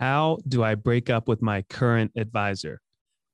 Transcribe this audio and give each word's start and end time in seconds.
How 0.00 0.38
do 0.48 0.64
I 0.64 0.76
break 0.76 1.10
up 1.10 1.28
with 1.28 1.42
my 1.42 1.60
current 1.62 2.10
advisor? 2.16 2.80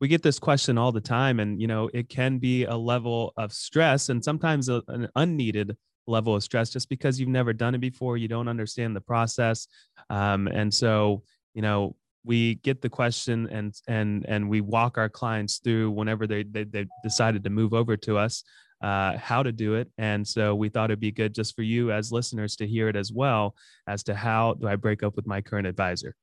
We 0.01 0.09
get 0.09 0.25
this 0.25 0.41
question 0.41 0.77
all 0.77 0.91
the 0.91 1.01
time, 1.01 1.39
and 1.39 1.61
you 1.61 1.69
know 1.69 1.89
it 1.95 2.09
can 2.09 2.39
be 2.39 2.65
a 2.65 2.77
level 2.77 3.33
of 3.37 3.53
stress, 3.53 4.09
and 4.09 4.23
sometimes 4.23 4.69
a, 4.69 4.83
an 4.89 5.09
unneeded 5.15 5.77
level 6.09 6.35
of 6.35 6.43
stress, 6.43 6.71
just 6.71 6.89
because 6.89 7.21
you've 7.21 7.29
never 7.29 7.53
done 7.53 7.77
it 7.77 7.81
before, 7.81 8.17
you 8.17 8.27
don't 8.27 8.49
understand 8.49 8.97
the 8.97 9.01
process, 9.01 9.69
um, 10.11 10.49
and 10.49 10.75
so 10.75 11.23
you 11.55 11.63
know 11.63 11.95
we 12.25 12.57
get 12.57 12.83
the 12.83 12.91
question 12.91 13.49
and 13.53 13.73
and 13.87 14.27
and 14.29 14.51
we 14.51 14.61
walk 14.61 14.99
our 14.99 15.09
clients 15.09 15.59
through 15.59 15.93
whenever 15.93 16.27
they 16.27 16.43
they, 16.43 16.65
they 16.65 16.87
decided 17.05 17.45
to 17.45 17.51
move 17.51 17.73
over 17.75 17.97
to 17.97 18.19
us 18.19 18.43
uh, 18.83 19.17
how 19.17 19.43
to 19.43 19.53
do 19.53 19.75
it. 19.75 19.89
And 19.99 20.27
so 20.27 20.55
we 20.55 20.69
thought 20.69 20.91
it'd 20.91 21.01
be 21.01 21.13
good 21.13 21.35
just 21.35 21.55
for 21.55 21.63
you 21.63 21.93
as 21.93 22.13
listeners 22.13 22.57
to 22.57 22.67
hear 22.67 22.89
it 22.89 22.97
as 22.97 23.13
well 23.13 23.55
as 23.87 24.03
to 24.03 24.15
how 24.15 24.55
do 24.55 24.69
i 24.69 24.77
break 24.77 25.03
up 25.03 25.17
with 25.17 25.27
my 25.27 25.41
current 25.41 25.67
advisor 25.67 26.15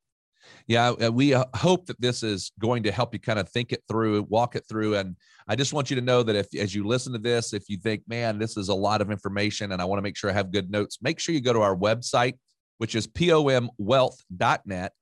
yeah, 0.67 0.89
uh, 0.89 1.11
we 1.11 1.33
uh, 1.33 1.45
hope 1.55 1.85
that 1.87 1.99
this 1.99 2.23
is 2.23 2.51
going 2.59 2.83
to 2.83 2.91
help 2.91 3.13
you 3.13 3.19
kind 3.19 3.39
of 3.39 3.49
think 3.49 3.71
it 3.71 3.83
through, 3.87 4.23
walk 4.23 4.55
it 4.55 4.65
through. 4.67 4.95
And 4.95 5.15
I 5.47 5.55
just 5.55 5.73
want 5.73 5.89
you 5.89 5.95
to 5.95 6.01
know 6.01 6.23
that 6.23 6.35
if, 6.35 6.47
as 6.55 6.73
you 6.73 6.85
listen 6.85 7.13
to 7.13 7.19
this, 7.19 7.53
if 7.53 7.63
you 7.67 7.77
think, 7.77 8.03
man, 8.07 8.39
this 8.39 8.57
is 8.57 8.69
a 8.69 8.73
lot 8.73 9.01
of 9.01 9.11
information 9.11 9.71
and 9.71 9.81
I 9.81 9.85
want 9.85 9.97
to 9.97 10.03
make 10.03 10.17
sure 10.17 10.29
I 10.29 10.33
have 10.33 10.51
good 10.51 10.71
notes, 10.71 10.99
make 11.01 11.19
sure 11.19 11.35
you 11.35 11.41
go 11.41 11.53
to 11.53 11.61
our 11.61 11.75
website, 11.75 12.35
which 12.77 12.95
is 12.95 13.07
pomwealth.net 13.07 14.93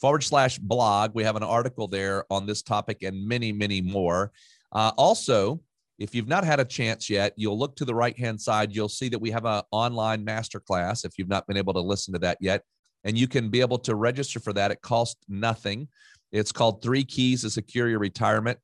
forward 0.00 0.24
slash 0.24 0.58
blog. 0.58 1.14
We 1.14 1.24
have 1.24 1.36
an 1.36 1.42
article 1.42 1.86
there 1.88 2.24
on 2.30 2.46
this 2.46 2.62
topic 2.62 3.02
and 3.02 3.26
many, 3.26 3.52
many 3.52 3.80
more. 3.80 4.32
Uh, 4.72 4.92
also, 4.96 5.60
if 5.98 6.14
you've 6.14 6.28
not 6.28 6.44
had 6.44 6.60
a 6.60 6.64
chance 6.64 7.10
yet, 7.10 7.34
you'll 7.36 7.58
look 7.58 7.76
to 7.76 7.84
the 7.84 7.94
right 7.94 8.18
hand 8.18 8.40
side. 8.40 8.74
You'll 8.74 8.88
see 8.88 9.10
that 9.10 9.18
we 9.18 9.30
have 9.30 9.44
an 9.44 9.62
online 9.70 10.24
masterclass. 10.24 11.04
If 11.04 11.18
you've 11.18 11.28
not 11.28 11.46
been 11.46 11.58
able 11.58 11.74
to 11.74 11.80
listen 11.80 12.14
to 12.14 12.20
that 12.20 12.38
yet, 12.40 12.62
and 13.04 13.16
you 13.16 13.26
can 13.26 13.48
be 13.48 13.60
able 13.60 13.78
to 13.78 13.94
register 13.94 14.40
for 14.40 14.52
that. 14.52 14.70
It 14.70 14.82
costs 14.82 15.24
nothing. 15.28 15.88
It's 16.32 16.52
called 16.52 16.82
Three 16.82 17.04
Keys 17.04 17.42
to 17.42 17.50
Secure 17.50 17.88
Your 17.88 17.98
Retirement. 17.98 18.58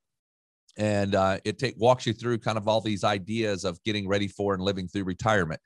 And 0.79 1.15
uh, 1.15 1.39
it 1.45 1.59
take, 1.59 1.75
walks 1.79 2.07
you 2.07 2.13
through 2.13 2.39
kind 2.39 2.59
of 2.59 2.69
all 2.69 2.81
these 2.81 3.03
ideas 3.03 3.65
of 3.65 3.83
getting 3.85 4.07
ready 4.07 4.29
for 4.29 4.53
and 4.53 4.63
living 4.63 4.89
through 4.89 5.05
retirement. 5.05 5.61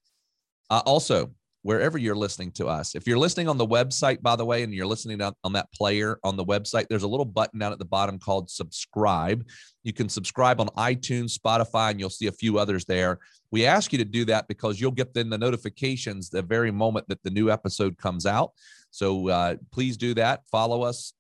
Uh, 0.71 0.83
also, 0.87 1.31
wherever 1.63 1.99
you're 1.99 2.17
listening 2.17 2.51
to 2.53 2.67
us. 2.67 2.95
If 2.95 3.07
you're 3.07 3.19
listening 3.19 3.49
on 3.49 3.59
the 3.59 3.67
website, 3.67 4.23
by 4.23 4.37
the 4.37 4.45
way, 4.45 4.63
and 4.63 4.73
you're 4.73 4.87
listening 4.87 5.21
on, 5.21 5.53
that 5.53 5.73
player 5.75 6.19
on 6.25 6.37
the 6.37 6.45
website, 6.45 6.87
there's 6.89 7.03
a 7.03 7.09
little 7.09 7.27
button 7.27 7.59
down 7.59 7.73
at 7.73 7.79
the 7.79 7.85
bottom 7.85 8.19
called 8.19 8.51
subscribe. 8.51 9.47
You 9.83 9.93
can 9.93 10.09
subscribe 10.09 10.61
on 10.61 10.69
iTunes, 10.69 11.39
Spotify, 11.39 11.91
and 11.91 12.01
you'll 12.01 12.11
see 12.11 12.29
a 12.29 12.33
few 12.33 12.59
others 12.59 12.85
there. 12.87 13.19
We 13.51 13.67
ask 13.67 13.93
you 13.93 13.99
to 13.99 14.05
do 14.05 14.25
that 14.27 14.49
because 14.49 14.81
you'll 14.81 14.91
get 14.93 15.13
then 15.13 15.29
the 15.29 15.39
notifications 15.39 16.31
the 16.31 16.43
very 16.43 16.71
moment 16.71 17.09
that 17.09 17.23
the 17.23 17.31
new 17.31 17.51
episode 17.51 17.99
comes 17.99 18.25
out. 18.25 18.53
So 18.91 19.29
uh, 19.29 19.57
please 19.71 19.97
do 19.97 20.15
that. 20.15 20.43
Follow 20.51 20.83
us, 20.83 21.13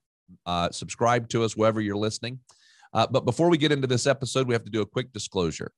uh, 0.46 0.70
subscribe 0.70 1.28
to 1.30 1.44
us 1.44 1.56
wherever 1.56 1.80
you're 1.80 1.96
listening. 1.96 2.40
Uh, 2.92 3.06
but 3.08 3.24
before 3.24 3.50
we 3.50 3.58
get 3.58 3.72
into 3.72 3.86
this 3.86 4.06
episode, 4.06 4.48
we 4.48 4.54
have 4.54 4.64
to 4.64 4.70
do 4.70 4.80
a 4.80 4.86
quick 4.86 5.12
disclosure. 5.12 5.70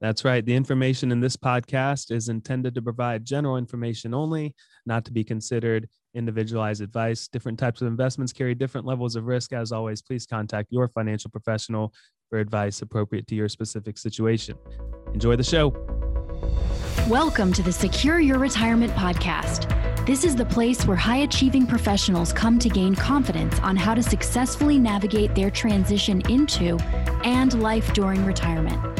That's 0.00 0.24
right. 0.24 0.42
The 0.42 0.54
information 0.54 1.12
in 1.12 1.20
this 1.20 1.36
podcast 1.36 2.10
is 2.10 2.30
intended 2.30 2.74
to 2.74 2.80
provide 2.80 3.22
general 3.22 3.58
information 3.58 4.14
only, 4.14 4.54
not 4.86 5.04
to 5.04 5.12
be 5.12 5.22
considered 5.22 5.90
individualized 6.14 6.80
advice. 6.80 7.28
Different 7.28 7.58
types 7.58 7.82
of 7.82 7.86
investments 7.86 8.32
carry 8.32 8.54
different 8.54 8.86
levels 8.86 9.14
of 9.14 9.26
risk. 9.26 9.52
As 9.52 9.72
always, 9.72 10.00
please 10.00 10.24
contact 10.24 10.68
your 10.70 10.88
financial 10.88 11.30
professional 11.30 11.92
for 12.30 12.38
advice 12.38 12.80
appropriate 12.80 13.26
to 13.26 13.34
your 13.34 13.50
specific 13.50 13.98
situation. 13.98 14.56
Enjoy 15.12 15.36
the 15.36 15.44
show. 15.44 15.74
Welcome 17.06 17.52
to 17.52 17.62
the 17.62 17.72
Secure 17.72 18.20
Your 18.20 18.38
Retirement 18.38 18.94
Podcast. 18.94 19.66
This 20.06 20.24
is 20.24 20.34
the 20.34 20.46
place 20.46 20.86
where 20.86 20.96
high 20.96 21.18
achieving 21.18 21.66
professionals 21.66 22.32
come 22.32 22.58
to 22.60 22.70
gain 22.70 22.94
confidence 22.94 23.58
on 23.60 23.76
how 23.76 23.94
to 23.94 24.02
successfully 24.02 24.78
navigate 24.78 25.34
their 25.34 25.50
transition 25.50 26.22
into 26.30 26.78
and 27.22 27.60
life 27.60 27.92
during 27.92 28.24
retirement. 28.24 28.99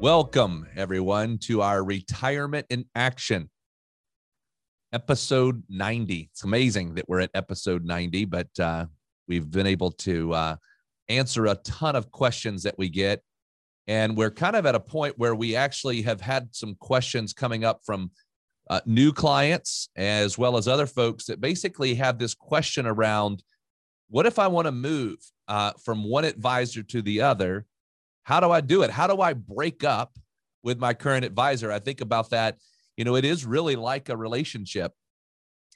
Welcome, 0.00 0.66
everyone, 0.76 1.38
to 1.38 1.62
our 1.62 1.82
Retirement 1.82 2.66
in 2.68 2.84
Action, 2.94 3.48
episode 4.92 5.62
90. 5.68 6.28
It's 6.30 6.44
amazing 6.44 6.96
that 6.96 7.08
we're 7.08 7.20
at 7.20 7.30
episode 7.32 7.84
90, 7.84 8.24
but 8.26 8.48
uh, 8.60 8.86
we've 9.28 9.50
been 9.50 9.66
able 9.66 9.92
to 9.92 10.34
uh, 10.34 10.56
answer 11.08 11.46
a 11.46 11.54
ton 11.54 11.96
of 11.96 12.10
questions 12.10 12.64
that 12.64 12.76
we 12.76 12.88
get. 12.88 13.22
And 13.86 14.16
we're 14.16 14.30
kind 14.30 14.56
of 14.56 14.66
at 14.66 14.74
a 14.74 14.80
point 14.80 15.14
where 15.16 15.34
we 15.34 15.56
actually 15.56 16.02
have 16.02 16.20
had 16.20 16.48
some 16.54 16.74
questions 16.80 17.32
coming 17.32 17.64
up 17.64 17.80
from 17.86 18.10
uh, 18.68 18.80
new 18.86 19.12
clients 19.12 19.88
as 19.96 20.36
well 20.36 20.56
as 20.56 20.66
other 20.66 20.86
folks 20.86 21.26
that 21.26 21.40
basically 21.40 21.94
have 21.94 22.18
this 22.18 22.34
question 22.34 22.86
around 22.86 23.42
what 24.08 24.26
if 24.26 24.38
I 24.38 24.46
want 24.48 24.66
to 24.66 24.72
move 24.72 25.18
uh, 25.48 25.72
from 25.82 26.04
one 26.04 26.24
advisor 26.24 26.82
to 26.82 27.02
the 27.02 27.22
other? 27.22 27.66
How 28.24 28.40
do 28.40 28.50
I 28.50 28.60
do 28.60 28.82
it? 28.82 28.90
How 28.90 29.06
do 29.06 29.20
I 29.20 29.34
break 29.34 29.84
up 29.84 30.18
with 30.62 30.78
my 30.78 30.94
current 30.94 31.24
advisor? 31.24 31.70
I 31.70 31.78
think 31.78 32.00
about 32.00 32.30
that. 32.30 32.58
You 32.96 33.04
know, 33.04 33.16
it 33.16 33.24
is 33.24 33.44
really 33.44 33.76
like 33.76 34.08
a 34.08 34.16
relationship. 34.16 34.92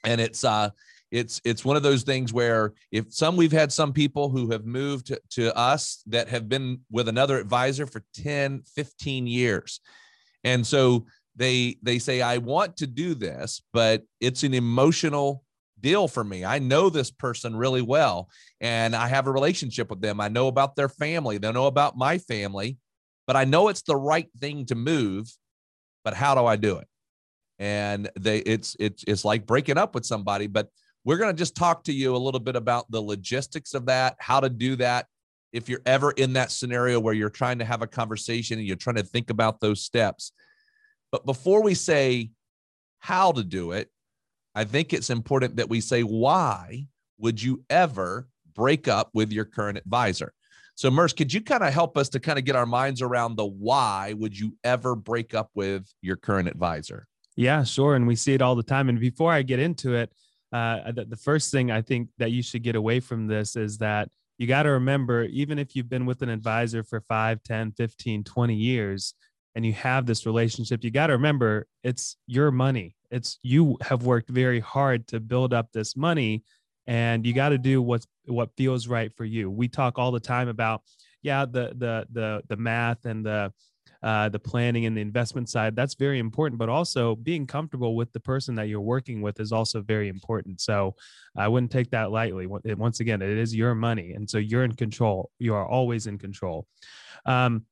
And 0.03 0.19
it's 0.19 0.43
uh 0.43 0.69
it's 1.11 1.41
it's 1.43 1.65
one 1.65 1.75
of 1.75 1.83
those 1.83 2.03
things 2.03 2.31
where 2.31 2.73
if 2.91 3.11
some 3.13 3.35
we've 3.35 3.51
had 3.51 3.71
some 3.71 3.93
people 3.93 4.29
who 4.29 4.51
have 4.51 4.65
moved 4.65 5.07
to, 5.07 5.21
to 5.31 5.55
us 5.57 6.03
that 6.07 6.29
have 6.29 6.47
been 6.47 6.81
with 6.91 7.07
another 7.07 7.39
advisor 7.39 7.87
for 7.87 8.03
10, 8.13 8.63
15 8.75 9.27
years. 9.27 9.79
And 10.43 10.65
so 10.65 11.05
they 11.35 11.77
they 11.81 11.99
say 11.99 12.21
I 12.21 12.37
want 12.37 12.77
to 12.77 12.87
do 12.87 13.15
this, 13.15 13.61
but 13.73 14.03
it's 14.19 14.43
an 14.43 14.53
emotional 14.53 15.43
deal 15.81 16.07
for 16.07 16.23
me. 16.23 16.45
I 16.45 16.59
know 16.59 16.89
this 16.89 17.11
person 17.11 17.55
really 17.55 17.81
well 17.81 18.29
and 18.61 18.95
I 18.95 19.07
have 19.07 19.27
a 19.27 19.31
relationship 19.31 19.89
with 19.89 20.01
them. 20.01 20.19
I 20.19 20.27
know 20.27 20.47
about 20.47 20.75
their 20.75 20.89
family, 20.89 21.37
they 21.37 21.51
know 21.51 21.67
about 21.67 21.97
my 21.97 22.17
family, 22.17 22.77
but 23.27 23.35
I 23.35 23.45
know 23.45 23.67
it's 23.67 23.83
the 23.83 23.95
right 23.95 24.27
thing 24.39 24.65
to 24.67 24.75
move. 24.75 25.31
But 26.03 26.13
how 26.13 26.33
do 26.33 26.45
I 26.45 26.55
do 26.55 26.77
it? 26.77 26.87
And 27.59 28.09
they 28.17 28.39
it's 28.39 28.75
it's 28.79 29.03
it's 29.05 29.25
like 29.25 29.45
breaking 29.45 29.77
up 29.77 29.93
with 29.93 30.05
somebody, 30.05 30.47
but 30.47 30.69
we're 31.03 31.17
going 31.17 31.33
to 31.33 31.37
just 31.37 31.55
talk 31.55 31.83
to 31.83 31.93
you 31.93 32.15
a 32.15 32.17
little 32.17 32.39
bit 32.39 32.55
about 32.55 32.89
the 32.89 33.01
logistics 33.01 33.73
of 33.73 33.85
that, 33.87 34.15
how 34.19 34.39
to 34.39 34.49
do 34.49 34.75
that. 34.77 35.07
If 35.51 35.67
you're 35.67 35.81
ever 35.85 36.11
in 36.11 36.33
that 36.33 36.51
scenario 36.51 36.99
where 36.99 37.13
you're 37.13 37.29
trying 37.29 37.59
to 37.59 37.65
have 37.65 37.81
a 37.81 37.87
conversation 37.87 38.59
and 38.59 38.67
you're 38.67 38.75
trying 38.75 38.97
to 38.97 39.03
think 39.03 39.29
about 39.29 39.59
those 39.59 39.81
steps. 39.81 40.31
But 41.11 41.25
before 41.25 41.63
we 41.63 41.73
say 41.73 42.31
how 42.99 43.31
to 43.31 43.43
do 43.43 43.71
it, 43.71 43.89
I 44.59 44.65
think 44.65 44.91
it's 44.91 45.09
important 45.09 45.55
that 45.55 45.69
we 45.69 45.79
say, 45.79 46.01
why 46.01 46.85
would 47.17 47.41
you 47.41 47.63
ever 47.69 48.27
break 48.53 48.89
up 48.89 49.09
with 49.13 49.31
your 49.31 49.45
current 49.45 49.77
advisor? 49.77 50.33
So, 50.75 50.91
Murs, 50.91 51.13
could 51.13 51.33
you 51.33 51.39
kind 51.39 51.63
of 51.63 51.71
help 51.71 51.97
us 51.97 52.09
to 52.09 52.19
kind 52.19 52.37
of 52.37 52.43
get 52.43 52.57
our 52.57 52.65
minds 52.65 53.01
around 53.01 53.37
the 53.37 53.45
why 53.45 54.13
would 54.17 54.37
you 54.37 54.57
ever 54.65 54.97
break 54.97 55.33
up 55.33 55.49
with 55.55 55.89
your 56.01 56.17
current 56.17 56.49
advisor? 56.49 57.07
Yeah, 57.37 57.63
sure. 57.63 57.95
And 57.95 58.05
we 58.05 58.17
see 58.17 58.33
it 58.33 58.41
all 58.41 58.55
the 58.55 58.61
time. 58.61 58.89
And 58.89 58.99
before 58.99 59.31
I 59.31 59.43
get 59.43 59.59
into 59.59 59.95
it, 59.95 60.11
uh, 60.51 60.91
the, 60.91 61.05
the 61.05 61.15
first 61.15 61.53
thing 61.53 61.71
I 61.71 61.81
think 61.81 62.09
that 62.17 62.31
you 62.31 62.43
should 62.43 62.63
get 62.63 62.75
away 62.75 62.99
from 62.99 63.27
this 63.27 63.55
is 63.55 63.77
that 63.77 64.09
you 64.37 64.45
got 64.45 64.63
to 64.63 64.71
remember, 64.71 65.23
even 65.23 65.57
if 65.57 65.73
you've 65.73 65.87
been 65.87 66.05
with 66.05 66.21
an 66.21 66.27
advisor 66.27 66.83
for 66.83 66.99
5, 66.99 67.43
10, 67.43 67.71
15, 67.77 68.25
20 68.25 68.55
years, 68.55 69.13
and 69.55 69.65
you 69.65 69.71
have 69.71 70.05
this 70.05 70.25
relationship, 70.25 70.83
you 70.83 70.91
got 70.91 71.07
to 71.07 71.13
remember 71.13 71.65
it's 71.81 72.17
your 72.27 72.51
money. 72.51 72.97
It's 73.11 73.39
you 73.41 73.77
have 73.81 74.03
worked 74.03 74.29
very 74.29 74.59
hard 74.59 75.07
to 75.07 75.19
build 75.19 75.53
up 75.53 75.71
this 75.71 75.95
money 75.95 76.43
and 76.87 77.25
you 77.25 77.33
got 77.33 77.49
to 77.49 77.57
do 77.57 77.81
what's 77.81 78.07
what 78.25 78.49
feels 78.57 78.87
right 78.87 79.13
for 79.15 79.25
you. 79.25 79.49
We 79.49 79.67
talk 79.67 79.99
all 79.99 80.11
the 80.11 80.19
time 80.19 80.47
about 80.47 80.81
yeah, 81.21 81.45
the 81.45 81.73
the 81.77 82.07
the 82.11 82.41
the 82.47 82.57
math 82.57 83.05
and 83.05 83.25
the 83.25 83.53
uh, 84.01 84.29
the 84.29 84.39
planning 84.39 84.85
and 84.85 84.95
the 84.95 85.01
investment 85.01 85.49
side 85.49 85.75
that's 85.75 85.95
very 85.95 86.19
important 86.19 86.57
but 86.57 86.69
also 86.69 87.17
being 87.17 87.45
comfortable 87.45 87.97
with 87.97 88.09
the 88.13 88.19
person 88.19 88.55
that 88.55 88.69
you're 88.69 88.79
working 88.79 89.21
with 89.21 89.39
is 89.41 89.51
also 89.51 89.81
very 89.81 90.07
important. 90.07 90.61
So 90.61 90.95
i 91.35 91.47
wouldn't 91.47 91.71
take 91.71 91.91
that 91.91 92.11
lightly. 92.11 92.47
Once 92.47 93.01
again 93.01 93.21
it 93.21 93.37
is 93.37 93.53
your 93.53 93.75
money 93.75 94.13
and 94.13 94.29
so 94.29 94.37
you're 94.37 94.63
in 94.63 94.73
control. 94.73 95.31
You 95.37 95.53
are 95.53 95.67
always 95.67 96.07
in 96.07 96.17
control. 96.17 96.65
Um, 97.25 97.65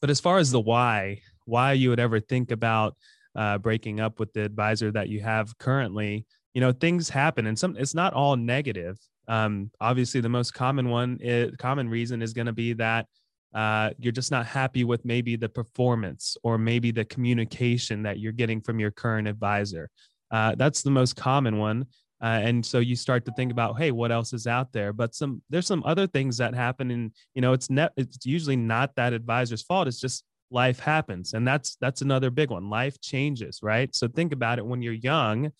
but 0.00 0.10
as 0.10 0.20
far 0.20 0.38
as 0.38 0.50
the 0.50 0.60
why, 0.60 1.20
why 1.46 1.72
you 1.72 1.90
would 1.90 2.00
ever 2.00 2.20
think 2.20 2.50
about 2.50 2.96
uh, 3.34 3.58
breaking 3.58 4.00
up 4.00 4.20
with 4.20 4.32
the 4.32 4.42
advisor 4.42 4.90
that 4.92 5.08
you 5.08 5.20
have 5.20 5.56
currently, 5.58 6.26
you 6.52 6.60
know, 6.60 6.72
things 6.72 7.08
happen, 7.08 7.46
and 7.46 7.58
some 7.58 7.76
it's 7.76 7.94
not 7.94 8.12
all 8.12 8.36
negative. 8.36 8.98
Um, 9.26 9.70
obviously, 9.80 10.20
the 10.20 10.28
most 10.28 10.52
common 10.52 10.88
one, 10.88 11.18
is, 11.20 11.54
common 11.58 11.88
reason 11.88 12.22
is 12.22 12.32
going 12.32 12.46
to 12.46 12.52
be 12.52 12.74
that 12.74 13.06
uh, 13.54 13.90
you're 13.98 14.12
just 14.12 14.30
not 14.30 14.46
happy 14.46 14.84
with 14.84 15.04
maybe 15.04 15.36
the 15.36 15.48
performance 15.48 16.36
or 16.42 16.58
maybe 16.58 16.90
the 16.90 17.04
communication 17.04 18.02
that 18.02 18.18
you're 18.18 18.32
getting 18.32 18.60
from 18.60 18.80
your 18.80 18.90
current 18.90 19.28
advisor. 19.28 19.88
Uh, 20.30 20.54
that's 20.56 20.82
the 20.82 20.90
most 20.90 21.14
common 21.16 21.58
one. 21.58 21.86
Uh, 22.22 22.40
and 22.42 22.64
so 22.64 22.78
you 22.78 22.96
start 22.96 23.24
to 23.24 23.32
think 23.32 23.52
about, 23.52 23.78
hey, 23.78 23.90
what 23.90 24.10
else 24.10 24.32
is 24.32 24.46
out 24.46 24.72
there? 24.72 24.92
But 24.92 25.14
some 25.14 25.42
there's 25.50 25.66
some 25.66 25.82
other 25.84 26.06
things 26.06 26.38
that 26.38 26.54
happen, 26.54 26.90
and 26.90 27.12
you 27.34 27.42
know, 27.42 27.52
it's 27.52 27.70
net 27.70 27.92
it's 27.96 28.24
usually 28.24 28.56
not 28.56 28.94
that 28.96 29.12
advisor's 29.12 29.62
fault. 29.62 29.88
It's 29.88 30.00
just 30.00 30.24
life 30.50 30.78
happens, 30.78 31.32
and 31.32 31.46
that's 31.46 31.76
that's 31.80 32.02
another 32.02 32.30
big 32.30 32.50
one. 32.50 32.70
Life 32.70 33.00
changes, 33.00 33.60
right? 33.62 33.94
So 33.94 34.08
think 34.08 34.32
about 34.32 34.58
it. 34.58 34.66
When 34.66 34.82
you're 34.82 34.92
young, 34.92 35.52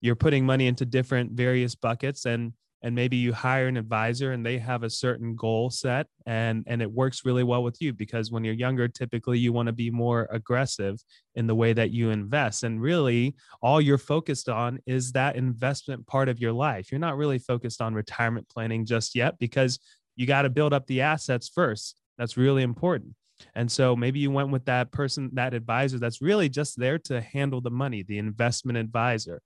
you're 0.00 0.16
putting 0.16 0.44
money 0.46 0.66
into 0.66 0.84
different 0.84 1.32
various 1.32 1.74
buckets, 1.74 2.26
and 2.26 2.52
and 2.82 2.94
maybe 2.94 3.16
you 3.16 3.32
hire 3.32 3.66
an 3.66 3.76
advisor 3.76 4.32
and 4.32 4.44
they 4.46 4.58
have 4.58 4.82
a 4.82 4.90
certain 4.90 5.34
goal 5.34 5.70
set 5.70 6.06
and 6.26 6.64
and 6.66 6.80
it 6.80 6.90
works 6.90 7.24
really 7.24 7.42
well 7.42 7.62
with 7.62 7.80
you 7.80 7.92
because 7.92 8.30
when 8.30 8.44
you're 8.44 8.54
younger 8.54 8.88
typically 8.88 9.38
you 9.38 9.52
want 9.52 9.66
to 9.66 9.72
be 9.72 9.90
more 9.90 10.28
aggressive 10.30 11.02
in 11.34 11.46
the 11.46 11.54
way 11.54 11.72
that 11.72 11.90
you 11.90 12.10
invest 12.10 12.62
and 12.62 12.80
really 12.80 13.34
all 13.62 13.80
you're 13.80 13.98
focused 13.98 14.48
on 14.48 14.78
is 14.86 15.12
that 15.12 15.36
investment 15.36 16.06
part 16.06 16.28
of 16.28 16.38
your 16.38 16.52
life 16.52 16.90
you're 16.90 17.00
not 17.00 17.16
really 17.16 17.38
focused 17.38 17.80
on 17.80 17.94
retirement 17.94 18.48
planning 18.48 18.84
just 18.84 19.14
yet 19.14 19.38
because 19.38 19.78
you 20.16 20.26
got 20.26 20.42
to 20.42 20.50
build 20.50 20.72
up 20.72 20.86
the 20.86 21.00
assets 21.00 21.48
first 21.48 22.00
that's 22.16 22.36
really 22.36 22.62
important 22.62 23.14
and 23.54 23.70
so 23.70 23.94
maybe 23.94 24.18
you 24.18 24.30
went 24.30 24.50
with 24.50 24.64
that 24.64 24.90
person 24.92 25.30
that 25.32 25.54
advisor 25.54 25.98
that's 25.98 26.22
really 26.22 26.48
just 26.48 26.78
there 26.78 26.98
to 26.98 27.20
handle 27.20 27.60
the 27.60 27.70
money 27.70 28.02
the 28.02 28.18
investment 28.18 28.78
advisor 28.78 29.40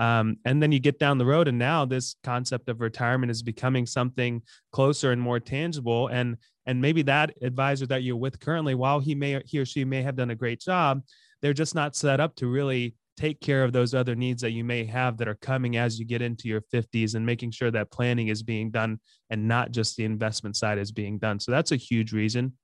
um, 0.00 0.38
and 0.46 0.62
then 0.62 0.72
you 0.72 0.80
get 0.80 0.98
down 0.98 1.18
the 1.18 1.26
road, 1.26 1.46
and 1.46 1.58
now 1.58 1.84
this 1.84 2.16
concept 2.24 2.70
of 2.70 2.80
retirement 2.80 3.30
is 3.30 3.42
becoming 3.42 3.84
something 3.84 4.40
closer 4.72 5.12
and 5.12 5.20
more 5.20 5.38
tangible. 5.38 6.08
And 6.08 6.38
and 6.64 6.80
maybe 6.80 7.02
that 7.02 7.34
advisor 7.42 7.86
that 7.88 8.02
you're 8.02 8.16
with 8.16 8.40
currently, 8.40 8.74
while 8.74 8.98
he 8.98 9.14
may 9.14 9.42
he 9.44 9.58
or 9.58 9.66
she 9.66 9.84
may 9.84 10.00
have 10.00 10.16
done 10.16 10.30
a 10.30 10.34
great 10.34 10.58
job, 10.60 11.02
they're 11.42 11.52
just 11.52 11.74
not 11.74 11.94
set 11.94 12.18
up 12.18 12.34
to 12.36 12.46
really 12.46 12.94
take 13.18 13.42
care 13.42 13.62
of 13.62 13.74
those 13.74 13.92
other 13.92 14.14
needs 14.14 14.40
that 14.40 14.52
you 14.52 14.64
may 14.64 14.84
have 14.84 15.18
that 15.18 15.28
are 15.28 15.34
coming 15.34 15.76
as 15.76 15.98
you 15.98 16.06
get 16.06 16.22
into 16.22 16.48
your 16.48 16.62
50s 16.72 17.14
and 17.14 17.26
making 17.26 17.50
sure 17.50 17.70
that 17.70 17.90
planning 17.90 18.28
is 18.28 18.42
being 18.42 18.70
done 18.70 18.98
and 19.28 19.46
not 19.46 19.72
just 19.72 19.96
the 19.96 20.04
investment 20.04 20.56
side 20.56 20.78
is 20.78 20.90
being 20.90 21.18
done. 21.18 21.38
So 21.38 21.52
that's 21.52 21.72
a 21.72 21.76
huge 21.76 22.14
reason, 22.14 22.54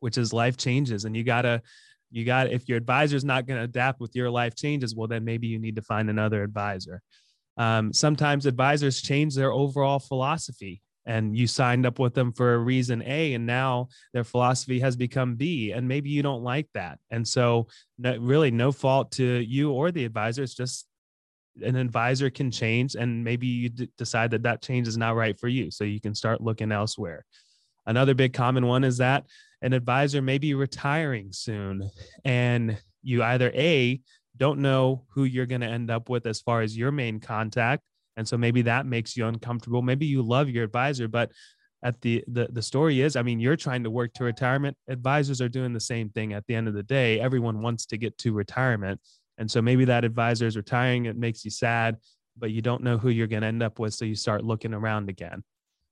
which 0.00 0.18
is 0.18 0.32
life 0.32 0.56
changes. 0.56 1.04
And 1.04 1.16
you 1.16 1.24
got 1.24 1.42
to 1.42 1.62
you 2.10 2.24
got 2.24 2.50
if 2.50 2.68
your 2.68 2.78
advisor 2.78 3.16
is 3.16 3.24
not 3.24 3.46
going 3.46 3.58
to 3.58 3.64
adapt 3.64 4.00
with 4.00 4.14
your 4.14 4.30
life 4.30 4.54
changes 4.54 4.94
well 4.94 5.08
then 5.08 5.24
maybe 5.24 5.48
you 5.48 5.58
need 5.58 5.76
to 5.76 5.82
find 5.82 6.08
another 6.08 6.42
advisor. 6.42 7.02
Um, 7.56 7.92
sometimes 7.92 8.46
advisors 8.46 9.00
change 9.00 9.34
their 9.34 9.52
overall 9.52 9.98
philosophy 9.98 10.82
and 11.06 11.36
you 11.36 11.46
signed 11.46 11.86
up 11.86 11.98
with 11.98 12.14
them 12.14 12.32
for 12.32 12.54
a 12.54 12.58
reason 12.58 13.02
a 13.04 13.34
and 13.34 13.46
now 13.46 13.88
their 14.12 14.24
philosophy 14.24 14.80
has 14.80 14.96
become 14.96 15.34
b 15.34 15.72
and 15.72 15.86
maybe 15.86 16.10
you 16.10 16.22
don't 16.22 16.42
like 16.42 16.68
that. 16.74 16.98
And 17.10 17.26
so 17.26 17.68
no, 17.98 18.16
really 18.16 18.50
no 18.50 18.72
fault 18.72 19.12
to 19.12 19.24
you 19.24 19.72
or 19.72 19.90
the 19.90 20.04
advisor. 20.04 20.42
It's 20.42 20.54
just 20.54 20.86
an 21.62 21.76
advisor 21.76 22.30
can 22.30 22.50
change 22.50 22.94
and 22.94 23.22
maybe 23.22 23.46
you 23.46 23.68
d- 23.68 23.88
decide 23.98 24.30
that 24.32 24.42
that 24.42 24.62
change 24.62 24.88
is 24.88 24.96
not 24.96 25.14
right 25.14 25.38
for 25.38 25.48
you. 25.48 25.70
So 25.70 25.84
you 25.84 26.00
can 26.00 26.14
start 26.14 26.40
looking 26.40 26.72
elsewhere. 26.72 27.24
Another 27.86 28.14
big 28.14 28.32
common 28.32 28.66
one 28.66 28.82
is 28.82 28.98
that 28.98 29.26
an 29.62 29.72
advisor 29.72 30.22
may 30.22 30.38
be 30.38 30.54
retiring 30.54 31.32
soon 31.32 31.90
and 32.24 32.78
you 33.02 33.22
either 33.22 33.50
a 33.54 34.00
don't 34.36 34.58
know 34.58 35.04
who 35.10 35.24
you're 35.24 35.46
going 35.46 35.60
to 35.60 35.66
end 35.66 35.90
up 35.90 36.08
with 36.08 36.26
as 36.26 36.40
far 36.40 36.62
as 36.62 36.76
your 36.76 36.90
main 36.90 37.20
contact 37.20 37.82
and 38.16 38.26
so 38.26 38.36
maybe 38.36 38.62
that 38.62 38.86
makes 38.86 39.16
you 39.16 39.26
uncomfortable. 39.26 39.82
Maybe 39.82 40.06
you 40.06 40.22
love 40.22 40.48
your 40.48 40.64
advisor 40.64 41.08
but 41.08 41.30
at 41.82 42.00
the, 42.00 42.24
the 42.28 42.48
the 42.50 42.62
story 42.62 43.02
is 43.02 43.14
i 43.14 43.22
mean 43.22 43.38
you're 43.38 43.56
trying 43.56 43.84
to 43.84 43.90
work 43.90 44.12
to 44.14 44.24
retirement. 44.24 44.76
Advisors 44.88 45.40
are 45.40 45.48
doing 45.48 45.72
the 45.72 45.80
same 45.80 46.08
thing 46.10 46.32
at 46.32 46.46
the 46.46 46.54
end 46.54 46.68
of 46.68 46.74
the 46.74 46.82
day. 46.82 47.20
Everyone 47.20 47.60
wants 47.60 47.86
to 47.86 47.98
get 47.98 48.16
to 48.18 48.32
retirement 48.32 49.00
and 49.38 49.50
so 49.50 49.60
maybe 49.60 49.84
that 49.84 50.04
advisor 50.04 50.46
is 50.46 50.56
retiring. 50.56 51.06
It 51.06 51.16
makes 51.16 51.44
you 51.44 51.50
sad 51.50 51.98
but 52.36 52.50
you 52.50 52.62
don't 52.62 52.82
know 52.82 52.98
who 52.98 53.10
you're 53.10 53.26
going 53.26 53.42
to 53.42 53.48
end 53.48 53.62
up 53.62 53.78
with 53.78 53.94
so 53.94 54.04
you 54.04 54.14
start 54.16 54.44
looking 54.44 54.74
around 54.74 55.08
again. 55.08 55.42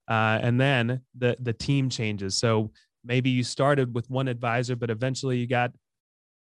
Uh, 0.09 0.39
and 0.41 0.59
then 0.59 1.01
the 1.17 1.37
the 1.39 1.53
team 1.53 1.89
changes. 1.89 2.35
So 2.35 2.71
maybe 3.03 3.29
you 3.29 3.43
started 3.43 3.93
with 3.93 4.09
one 4.09 4.27
advisor, 4.27 4.75
but 4.75 4.89
eventually 4.89 5.37
you 5.37 5.47
got 5.47 5.71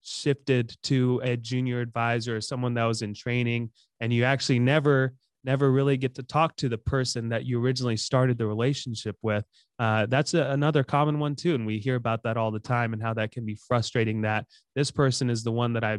shifted 0.03 0.76
to 0.82 1.20
a 1.23 1.37
junior 1.37 1.81
advisor 1.81 2.37
or 2.37 2.41
someone 2.41 2.75
that 2.75 2.85
was 2.85 3.03
in 3.03 3.14
training, 3.14 3.70
and 4.00 4.12
you 4.12 4.25
actually 4.25 4.59
never 4.59 5.14
never 5.44 5.73
really 5.73 5.97
get 5.97 6.14
to 6.14 6.23
talk 6.23 6.55
to 6.56 6.69
the 6.69 6.79
person 6.79 7.31
that 7.31 7.44
you 7.44 7.61
originally 7.61 7.97
started 7.97 8.38
the 8.38 8.47
relationship 8.47 9.17
with. 9.23 9.44
Uh, 9.79 10.06
that's 10.06 10.35
a, 10.35 10.43
another 10.50 10.85
common 10.85 11.19
one 11.19 11.35
too, 11.35 11.55
and 11.55 11.67
we 11.67 11.79
hear 11.79 11.97
about 11.97 12.23
that 12.23 12.37
all 12.37 12.50
the 12.50 12.61
time 12.61 12.93
and 12.93 13.03
how 13.03 13.12
that 13.12 13.32
can 13.32 13.44
be 13.44 13.56
frustrating. 13.69 14.23
That 14.23 14.47
this 14.75 14.91
person 14.91 15.31
is 15.31 15.43
the 15.43 15.53
one 15.53 15.73
that 15.75 15.85
I 15.85 15.99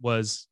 was. 0.00 0.46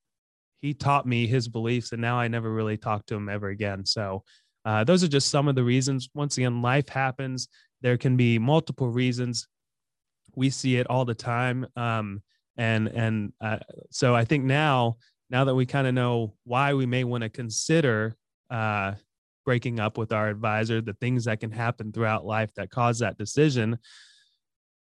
He 0.60 0.72
taught 0.72 1.06
me 1.06 1.26
his 1.26 1.46
beliefs, 1.46 1.92
and 1.92 2.00
now 2.00 2.18
I 2.18 2.28
never 2.28 2.50
really 2.50 2.78
talked 2.78 3.08
to 3.08 3.14
him 3.14 3.28
ever 3.28 3.48
again. 3.48 3.84
So, 3.84 4.24
uh, 4.64 4.84
those 4.84 5.04
are 5.04 5.08
just 5.08 5.28
some 5.28 5.48
of 5.48 5.54
the 5.54 5.64
reasons. 5.64 6.08
Once 6.14 6.38
again, 6.38 6.62
life 6.62 6.88
happens. 6.88 7.48
There 7.82 7.98
can 7.98 8.16
be 8.16 8.38
multiple 8.38 8.88
reasons. 8.88 9.46
We 10.34 10.50
see 10.50 10.76
it 10.76 10.88
all 10.88 11.04
the 11.04 11.14
time. 11.14 11.66
Um, 11.76 12.22
and 12.56 12.88
and 12.88 13.32
uh, 13.40 13.58
so 13.90 14.14
I 14.14 14.24
think 14.24 14.44
now, 14.44 14.96
now 15.28 15.44
that 15.44 15.54
we 15.54 15.66
kind 15.66 15.86
of 15.86 15.94
know 15.94 16.34
why 16.44 16.74
we 16.74 16.86
may 16.86 17.04
want 17.04 17.22
to 17.22 17.28
consider 17.28 18.16
uh, 18.50 18.92
breaking 19.44 19.80
up 19.80 19.98
with 19.98 20.12
our 20.12 20.28
advisor, 20.28 20.80
the 20.80 20.94
things 20.94 21.24
that 21.24 21.40
can 21.40 21.50
happen 21.50 21.92
throughout 21.92 22.24
life 22.24 22.54
that 22.54 22.70
cause 22.70 23.00
that 23.00 23.18
decision. 23.18 23.78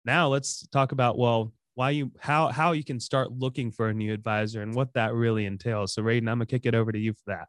Now 0.05 0.29
let's 0.29 0.67
talk 0.69 0.93
about 0.93 1.19
well, 1.19 1.53
why 1.75 1.91
you 1.91 2.13
how 2.19 2.49
how 2.49 2.73
you 2.73 2.85
can 2.85 3.01
start 3.01 3.33
looking 3.33 3.71
for 3.71 3.89
a 3.89 3.95
new 3.95 4.13
advisor 4.13 4.63
and 4.63 4.75
what 4.75 4.93
that 4.95 5.15
really 5.15 5.45
entails. 5.45 5.95
So, 5.95 6.03
Radon, 6.03 6.29
I'm 6.29 6.39
gonna 6.39 6.47
kick 6.47 6.67
it 6.67 6.75
over 6.75 6.93
to 6.93 6.99
you 6.99 7.13
for 7.13 7.25
that. 7.27 7.49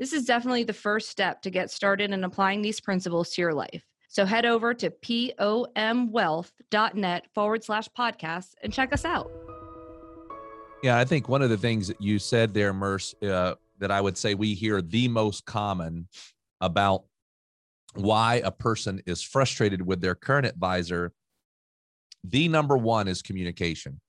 this 0.00 0.12
is 0.14 0.24
definitely 0.24 0.64
the 0.64 0.72
first 0.72 1.10
step 1.10 1.42
to 1.42 1.50
get 1.50 1.70
started 1.70 2.10
in 2.10 2.24
applying 2.24 2.62
these 2.62 2.80
principles 2.80 3.28
to 3.30 3.42
your 3.42 3.52
life. 3.52 3.84
So 4.08 4.24
head 4.24 4.46
over 4.46 4.72
to 4.74 4.90
pomwealth.net 4.90 7.26
forward 7.32 7.62
slash 7.62 7.88
podcast 7.96 8.54
and 8.62 8.72
check 8.72 8.92
us 8.94 9.04
out. 9.04 9.30
Yeah, 10.82 10.98
I 10.98 11.04
think 11.04 11.28
one 11.28 11.42
of 11.42 11.50
the 11.50 11.58
things 11.58 11.86
that 11.88 12.00
you 12.00 12.18
said 12.18 12.54
there, 12.54 12.72
Murs, 12.72 13.14
uh, 13.22 13.56
that 13.78 13.90
I 13.90 14.00
would 14.00 14.16
say 14.16 14.32
we 14.34 14.54
hear 14.54 14.80
the 14.80 15.06
most 15.06 15.44
common 15.44 16.08
about 16.62 17.04
why 17.94 18.40
a 18.42 18.50
person 18.50 19.02
is 19.06 19.22
frustrated 19.22 19.86
with 19.86 20.00
their 20.00 20.14
current 20.14 20.46
advisor. 20.46 21.12
The 22.24 22.48
number 22.48 22.78
one 22.78 23.06
is 23.06 23.20
communication. 23.20 24.00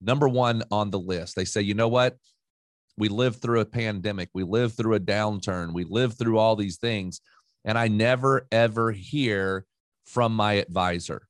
Number 0.00 0.28
one 0.28 0.62
on 0.70 0.90
the 0.90 1.00
list. 1.00 1.34
They 1.34 1.44
say, 1.44 1.62
you 1.62 1.74
know 1.74 1.88
what? 1.88 2.16
We 2.96 3.08
lived 3.08 3.40
through 3.40 3.60
a 3.60 3.66
pandemic. 3.66 4.28
We 4.34 4.44
lived 4.44 4.76
through 4.76 4.94
a 4.94 5.00
downturn. 5.00 5.72
We 5.72 5.84
lived 5.84 6.18
through 6.18 6.38
all 6.38 6.56
these 6.56 6.76
things. 6.76 7.20
And 7.64 7.76
i 7.76 7.88
never 7.88 8.46
ever 8.50 8.90
hear 8.90 9.66
from 10.04 10.34
my 10.34 10.54
advisor. 10.54 11.26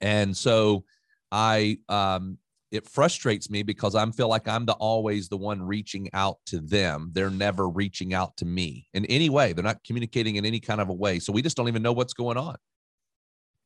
And 0.00 0.36
so 0.36 0.84
i 1.30 1.78
um 1.88 2.38
it 2.70 2.86
frustrates 2.86 3.48
me 3.50 3.62
because 3.62 3.94
i 3.94 4.10
feel 4.10 4.28
like 4.28 4.46
i'm 4.46 4.66
the 4.66 4.74
always 4.74 5.28
the 5.28 5.36
one 5.36 5.62
reaching 5.62 6.08
out 6.12 6.38
to 6.46 6.58
them. 6.60 7.10
They're 7.12 7.30
never 7.30 7.68
reaching 7.68 8.14
out 8.14 8.36
to 8.38 8.44
me 8.44 8.88
in 8.92 9.04
any 9.06 9.30
way. 9.30 9.52
They're 9.52 9.64
not 9.64 9.84
communicating 9.84 10.36
in 10.36 10.44
any 10.44 10.60
kind 10.60 10.80
of 10.80 10.88
a 10.88 10.94
way. 10.94 11.18
So 11.18 11.32
we 11.32 11.42
just 11.42 11.56
don't 11.56 11.68
even 11.68 11.82
know 11.82 11.92
what's 11.92 12.14
going 12.14 12.36
on. 12.36 12.56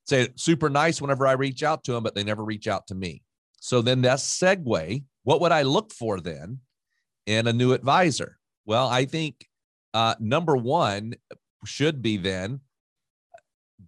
Say 0.05 0.29
super 0.37 0.69
nice 0.71 1.01
whenever 1.01 1.27
i 1.27 1.33
reach 1.33 1.63
out 1.63 1.85
to 1.85 1.93
them 1.93 2.03
but 2.03 2.15
they 2.15 2.25
never 2.25 2.45
reach 2.45 2.69
out 2.69 2.87
to 2.89 2.95
me. 2.95 3.23
So 3.61 3.83
then 3.83 4.03
that 4.03 4.19
segue 4.19 5.05
what 5.25 5.41
would 5.41 5.53
i 5.53 5.63
look 5.63 5.93
for 5.93 6.21
then 6.21 6.61
in 7.27 7.47
a 7.47 7.53
new 7.53 7.73
advisor? 7.73 8.39
Well, 8.65 8.89
I 8.89 9.05
think 9.05 9.47
uh, 9.95 10.15
number 10.21 10.57
one 10.57 11.15
should 11.65 12.03
be 12.03 12.17
then 12.17 12.61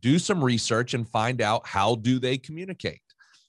do 0.00 0.18
some 0.18 0.42
research 0.42 0.94
and 0.94 1.08
find 1.08 1.40
out 1.40 1.66
how 1.66 1.94
do 1.96 2.18
they 2.18 2.36
communicate 2.36 3.00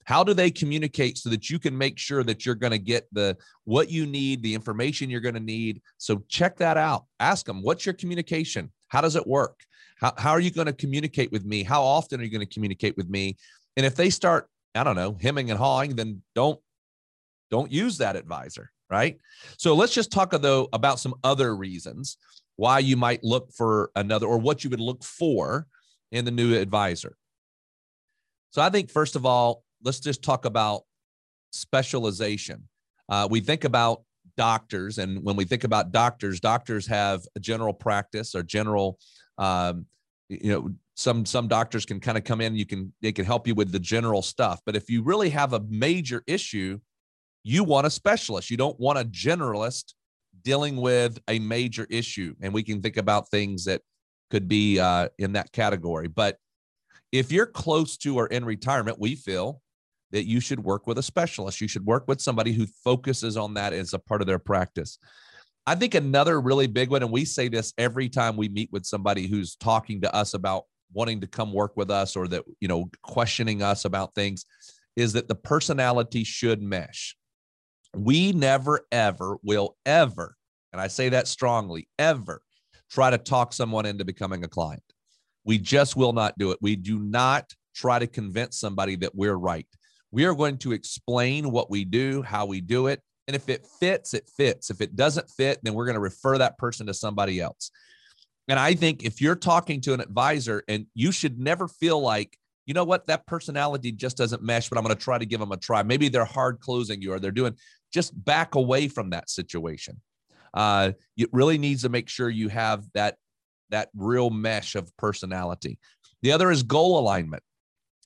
how 0.04 0.22
do 0.22 0.32
they 0.32 0.52
communicate 0.52 1.18
so 1.18 1.28
that 1.28 1.50
you 1.50 1.58
can 1.58 1.76
make 1.76 1.98
sure 1.98 2.22
that 2.22 2.46
you're 2.46 2.54
going 2.54 2.70
to 2.70 2.78
get 2.78 3.06
the 3.12 3.36
what 3.64 3.90
you 3.90 4.06
need 4.06 4.42
the 4.42 4.54
information 4.54 5.10
you're 5.10 5.20
going 5.20 5.34
to 5.34 5.40
need 5.40 5.82
so 5.98 6.22
check 6.28 6.56
that 6.56 6.76
out 6.76 7.04
ask 7.20 7.44
them 7.44 7.62
what's 7.62 7.84
your 7.84 7.92
communication 7.92 8.70
How 8.88 9.00
does 9.00 9.16
it 9.16 9.26
work? 9.26 9.60
How, 9.98 10.12
how 10.16 10.30
are 10.30 10.40
you 10.40 10.50
going 10.50 10.66
to 10.66 10.72
communicate 10.72 11.32
with 11.32 11.44
me? 11.44 11.62
How 11.62 11.82
often 11.82 12.20
are 12.20 12.24
you 12.24 12.30
going 12.30 12.46
to 12.46 12.54
communicate 12.54 12.96
with 12.96 13.08
me? 13.08 13.36
And 13.76 13.86
if 13.86 13.94
they 13.94 14.10
start, 14.10 14.48
I 14.74 14.84
don't 14.84 14.96
know, 14.96 15.16
hemming 15.20 15.50
and 15.50 15.58
hawing, 15.58 15.96
then 15.96 16.22
don't 16.34 16.60
don't 17.50 17.70
use 17.70 17.98
that 17.98 18.16
advisor, 18.16 18.72
right? 18.90 19.18
So 19.58 19.74
let's 19.74 19.94
just 19.94 20.10
talk 20.10 20.30
though 20.30 20.68
about 20.72 21.00
some 21.00 21.14
other 21.24 21.56
reasons 21.56 22.16
why 22.56 22.78
you 22.78 22.96
might 22.96 23.22
look 23.22 23.52
for 23.52 23.90
another 23.96 24.26
or 24.26 24.38
what 24.38 24.64
you 24.64 24.70
would 24.70 24.80
look 24.80 25.04
for 25.04 25.66
in 26.12 26.24
the 26.24 26.30
new 26.30 26.54
advisor. 26.54 27.16
So 28.50 28.62
I 28.62 28.70
think 28.70 28.90
first 28.90 29.16
of 29.16 29.26
all, 29.26 29.62
let's 29.82 30.00
just 30.00 30.22
talk 30.22 30.44
about 30.44 30.82
specialization. 31.52 32.68
Uh, 33.08 33.28
we 33.30 33.40
think 33.40 33.64
about 33.64 34.02
doctors, 34.36 34.98
and 34.98 35.22
when 35.22 35.36
we 35.36 35.44
think 35.44 35.64
about 35.64 35.92
doctors, 35.92 36.40
doctors 36.40 36.86
have 36.86 37.22
a 37.36 37.40
general 37.40 37.72
practice 37.72 38.34
or 38.34 38.42
general, 38.42 38.98
um, 39.38 39.86
you 40.28 40.52
know, 40.52 40.70
some 40.94 41.26
some 41.26 41.46
doctors 41.46 41.84
can 41.84 42.00
kind 42.00 42.16
of 42.16 42.24
come 42.24 42.40
in. 42.40 42.56
You 42.56 42.66
can 42.66 42.92
they 43.02 43.12
can 43.12 43.24
help 43.24 43.46
you 43.46 43.54
with 43.54 43.70
the 43.70 43.78
general 43.78 44.22
stuff, 44.22 44.60
but 44.64 44.74
if 44.74 44.88
you 44.88 45.02
really 45.02 45.30
have 45.30 45.52
a 45.52 45.60
major 45.68 46.22
issue, 46.26 46.80
you 47.48 47.62
want 47.62 47.86
a 47.86 47.90
specialist. 47.90 48.50
You 48.50 48.56
don't 48.56 48.78
want 48.80 48.98
a 48.98 49.04
generalist 49.04 49.94
dealing 50.42 50.76
with 50.78 51.20
a 51.28 51.38
major 51.38 51.86
issue, 51.88 52.34
and 52.40 52.52
we 52.52 52.64
can 52.64 52.82
think 52.82 52.96
about 52.96 53.30
things 53.30 53.66
that 53.66 53.82
could 54.32 54.48
be 54.48 54.80
uh, 54.80 55.10
in 55.20 55.34
that 55.34 55.52
category. 55.52 56.08
But 56.08 56.38
if 57.12 57.30
you're 57.30 57.46
close 57.46 57.96
to 57.98 58.16
or 58.16 58.26
in 58.26 58.44
retirement, 58.44 58.98
we 58.98 59.14
feel 59.14 59.62
that 60.10 60.26
you 60.26 60.40
should 60.40 60.58
work 60.58 60.88
with 60.88 60.98
a 60.98 61.04
specialist. 61.04 61.60
You 61.60 61.68
should 61.68 61.86
work 61.86 62.08
with 62.08 62.20
somebody 62.20 62.52
who 62.52 62.66
focuses 62.82 63.36
on 63.36 63.54
that 63.54 63.72
as 63.72 63.94
a 63.94 64.00
part 64.00 64.20
of 64.20 64.26
their 64.26 64.40
practice. 64.40 64.98
I 65.68 65.76
think 65.76 65.94
another 65.94 66.40
really 66.40 66.66
big 66.66 66.90
one, 66.90 67.04
and 67.04 67.12
we 67.12 67.24
say 67.24 67.46
this 67.46 67.72
every 67.78 68.08
time 68.08 68.36
we 68.36 68.48
meet 68.48 68.70
with 68.72 68.84
somebody 68.84 69.28
who's 69.28 69.54
talking 69.54 70.00
to 70.00 70.12
us 70.12 70.34
about 70.34 70.64
wanting 70.92 71.20
to 71.20 71.28
come 71.28 71.52
work 71.52 71.76
with 71.76 71.92
us 71.92 72.16
or 72.16 72.26
that, 72.26 72.42
you 72.58 72.66
know, 72.66 72.90
questioning 73.02 73.62
us 73.62 73.84
about 73.84 74.16
things, 74.16 74.46
is 74.96 75.12
that 75.12 75.28
the 75.28 75.34
personality 75.36 76.24
should 76.24 76.60
mesh. 76.60 77.16
We 77.96 78.32
never, 78.32 78.86
ever 78.92 79.38
will 79.42 79.76
ever, 79.86 80.36
and 80.72 80.80
I 80.80 80.88
say 80.88 81.08
that 81.08 81.28
strongly, 81.28 81.88
ever 81.98 82.42
try 82.90 83.10
to 83.10 83.18
talk 83.18 83.52
someone 83.52 83.86
into 83.86 84.04
becoming 84.04 84.44
a 84.44 84.48
client. 84.48 84.82
We 85.44 85.58
just 85.58 85.96
will 85.96 86.12
not 86.12 86.36
do 86.38 86.50
it. 86.50 86.58
We 86.60 86.76
do 86.76 86.98
not 86.98 87.52
try 87.74 87.98
to 87.98 88.06
convince 88.06 88.58
somebody 88.60 88.96
that 88.96 89.14
we're 89.14 89.36
right. 89.36 89.66
We 90.10 90.24
are 90.24 90.34
going 90.34 90.58
to 90.58 90.72
explain 90.72 91.50
what 91.50 91.70
we 91.70 91.84
do, 91.84 92.22
how 92.22 92.46
we 92.46 92.60
do 92.60 92.88
it. 92.88 93.00
And 93.26 93.34
if 93.34 93.48
it 93.48 93.66
fits, 93.80 94.14
it 94.14 94.28
fits. 94.36 94.70
If 94.70 94.80
it 94.80 94.94
doesn't 94.94 95.30
fit, 95.30 95.58
then 95.62 95.74
we're 95.74 95.86
going 95.86 95.94
to 95.94 96.00
refer 96.00 96.38
that 96.38 96.58
person 96.58 96.86
to 96.86 96.94
somebody 96.94 97.40
else. 97.40 97.70
And 98.48 98.58
I 98.58 98.74
think 98.74 99.04
if 99.04 99.20
you're 99.20 99.36
talking 99.36 99.80
to 99.82 99.94
an 99.94 100.00
advisor 100.00 100.62
and 100.68 100.86
you 100.94 101.12
should 101.12 101.40
never 101.40 101.66
feel 101.66 102.00
like, 102.00 102.38
you 102.66 102.74
know 102.74 102.84
what, 102.84 103.06
that 103.06 103.26
personality 103.26 103.92
just 103.92 104.16
doesn't 104.16 104.42
mesh, 104.42 104.68
but 104.68 104.78
I'm 104.78 104.84
going 104.84 104.96
to 104.96 105.02
try 105.02 105.18
to 105.18 105.26
give 105.26 105.40
them 105.40 105.52
a 105.52 105.56
try. 105.56 105.82
Maybe 105.82 106.08
they're 106.08 106.24
hard 106.24 106.60
closing 106.60 107.02
you 107.02 107.12
or 107.12 107.18
they're 107.18 107.30
doing, 107.30 107.56
just 107.92 108.12
back 108.24 108.54
away 108.54 108.88
from 108.88 109.10
that 109.10 109.30
situation. 109.30 110.00
Uh, 110.54 110.92
it 111.16 111.28
really 111.32 111.58
needs 111.58 111.82
to 111.82 111.88
make 111.88 112.08
sure 112.08 112.28
you 112.28 112.48
have 112.48 112.84
that 112.94 113.16
that 113.70 113.88
real 113.94 114.30
mesh 114.30 114.76
of 114.76 114.96
personality. 114.96 115.78
The 116.22 116.32
other 116.32 116.50
is 116.50 116.62
goal 116.62 116.98
alignment 116.98 117.42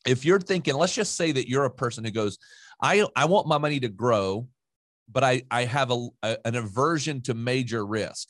if 0.07 0.25
you're 0.25 0.41
thinking, 0.41 0.75
let's 0.75 0.95
just 0.95 1.17
say 1.17 1.33
that 1.33 1.49
you're 1.49 1.65
a 1.65 1.71
person 1.71 2.05
who 2.05 2.11
goes, 2.11 2.39
I, 2.83 3.07
I 3.15 3.27
want 3.27 3.47
my 3.47 3.59
money 3.59 3.81
to 3.81 3.89
grow, 3.89 4.49
but 5.11 5.25
I, 5.25 5.43
I 5.51 5.65
have 5.65 5.91
a, 5.91 6.09
a, 6.23 6.39
an 6.45 6.55
aversion 6.55 7.21
to 7.23 7.35
major 7.35 7.85
risk. 7.85 8.29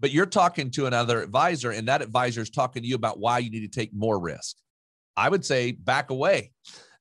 But 0.00 0.10
you're 0.10 0.26
talking 0.26 0.70
to 0.72 0.86
another 0.86 1.22
advisor, 1.22 1.70
and 1.70 1.86
that 1.88 2.02
advisor 2.02 2.40
is 2.40 2.50
talking 2.50 2.82
to 2.82 2.88
you 2.88 2.96
about 2.96 3.20
why 3.20 3.38
you 3.38 3.50
need 3.50 3.60
to 3.60 3.80
take 3.80 3.94
more 3.94 4.18
risk. 4.18 4.56
I 5.16 5.28
would 5.28 5.44
say 5.44 5.72
back 5.72 6.10
away. 6.10 6.52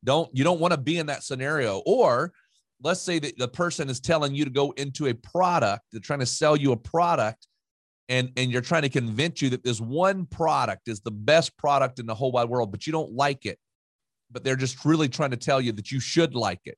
Don't 0.03 0.29
you 0.33 0.43
don't 0.43 0.59
want 0.59 0.73
to 0.73 0.79
be 0.79 0.99
in 0.99 1.07
that 1.07 1.23
scenario. 1.23 1.81
Or 1.85 2.31
let's 2.83 3.01
say 3.01 3.19
that 3.19 3.37
the 3.37 3.47
person 3.47 3.89
is 3.89 3.99
telling 3.99 4.33
you 4.33 4.45
to 4.45 4.51
go 4.51 4.71
into 4.71 5.07
a 5.07 5.13
product, 5.13 5.83
they're 5.91 6.01
trying 6.01 6.19
to 6.19 6.25
sell 6.25 6.55
you 6.55 6.71
a 6.71 6.77
product, 6.77 7.47
and 8.09 8.31
and 8.37 8.51
you're 8.51 8.61
trying 8.61 8.81
to 8.83 8.89
convince 8.89 9.41
you 9.41 9.49
that 9.51 9.63
this 9.63 9.79
one 9.79 10.25
product 10.25 10.87
is 10.87 11.01
the 11.01 11.11
best 11.11 11.57
product 11.57 11.99
in 11.99 12.05
the 12.05 12.15
whole 12.15 12.31
wide 12.31 12.49
world, 12.49 12.71
but 12.71 12.85
you 12.85 12.93
don't 12.93 13.13
like 13.13 13.45
it 13.45 13.59
but 14.31 14.43
they're 14.43 14.55
just 14.55 14.85
really 14.85 15.09
trying 15.09 15.31
to 15.31 15.37
tell 15.37 15.61
you 15.61 15.71
that 15.73 15.91
you 15.91 15.99
should 15.99 16.35
like 16.35 16.61
it. 16.65 16.77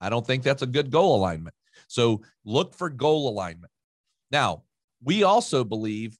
I 0.00 0.10
don't 0.10 0.26
think 0.26 0.42
that's 0.42 0.62
a 0.62 0.66
good 0.66 0.90
goal 0.90 1.16
alignment. 1.16 1.54
So 1.88 2.22
look 2.44 2.74
for 2.74 2.90
goal 2.90 3.28
alignment. 3.28 3.72
Now, 4.30 4.64
we 5.02 5.22
also 5.22 5.64
believe 5.64 6.16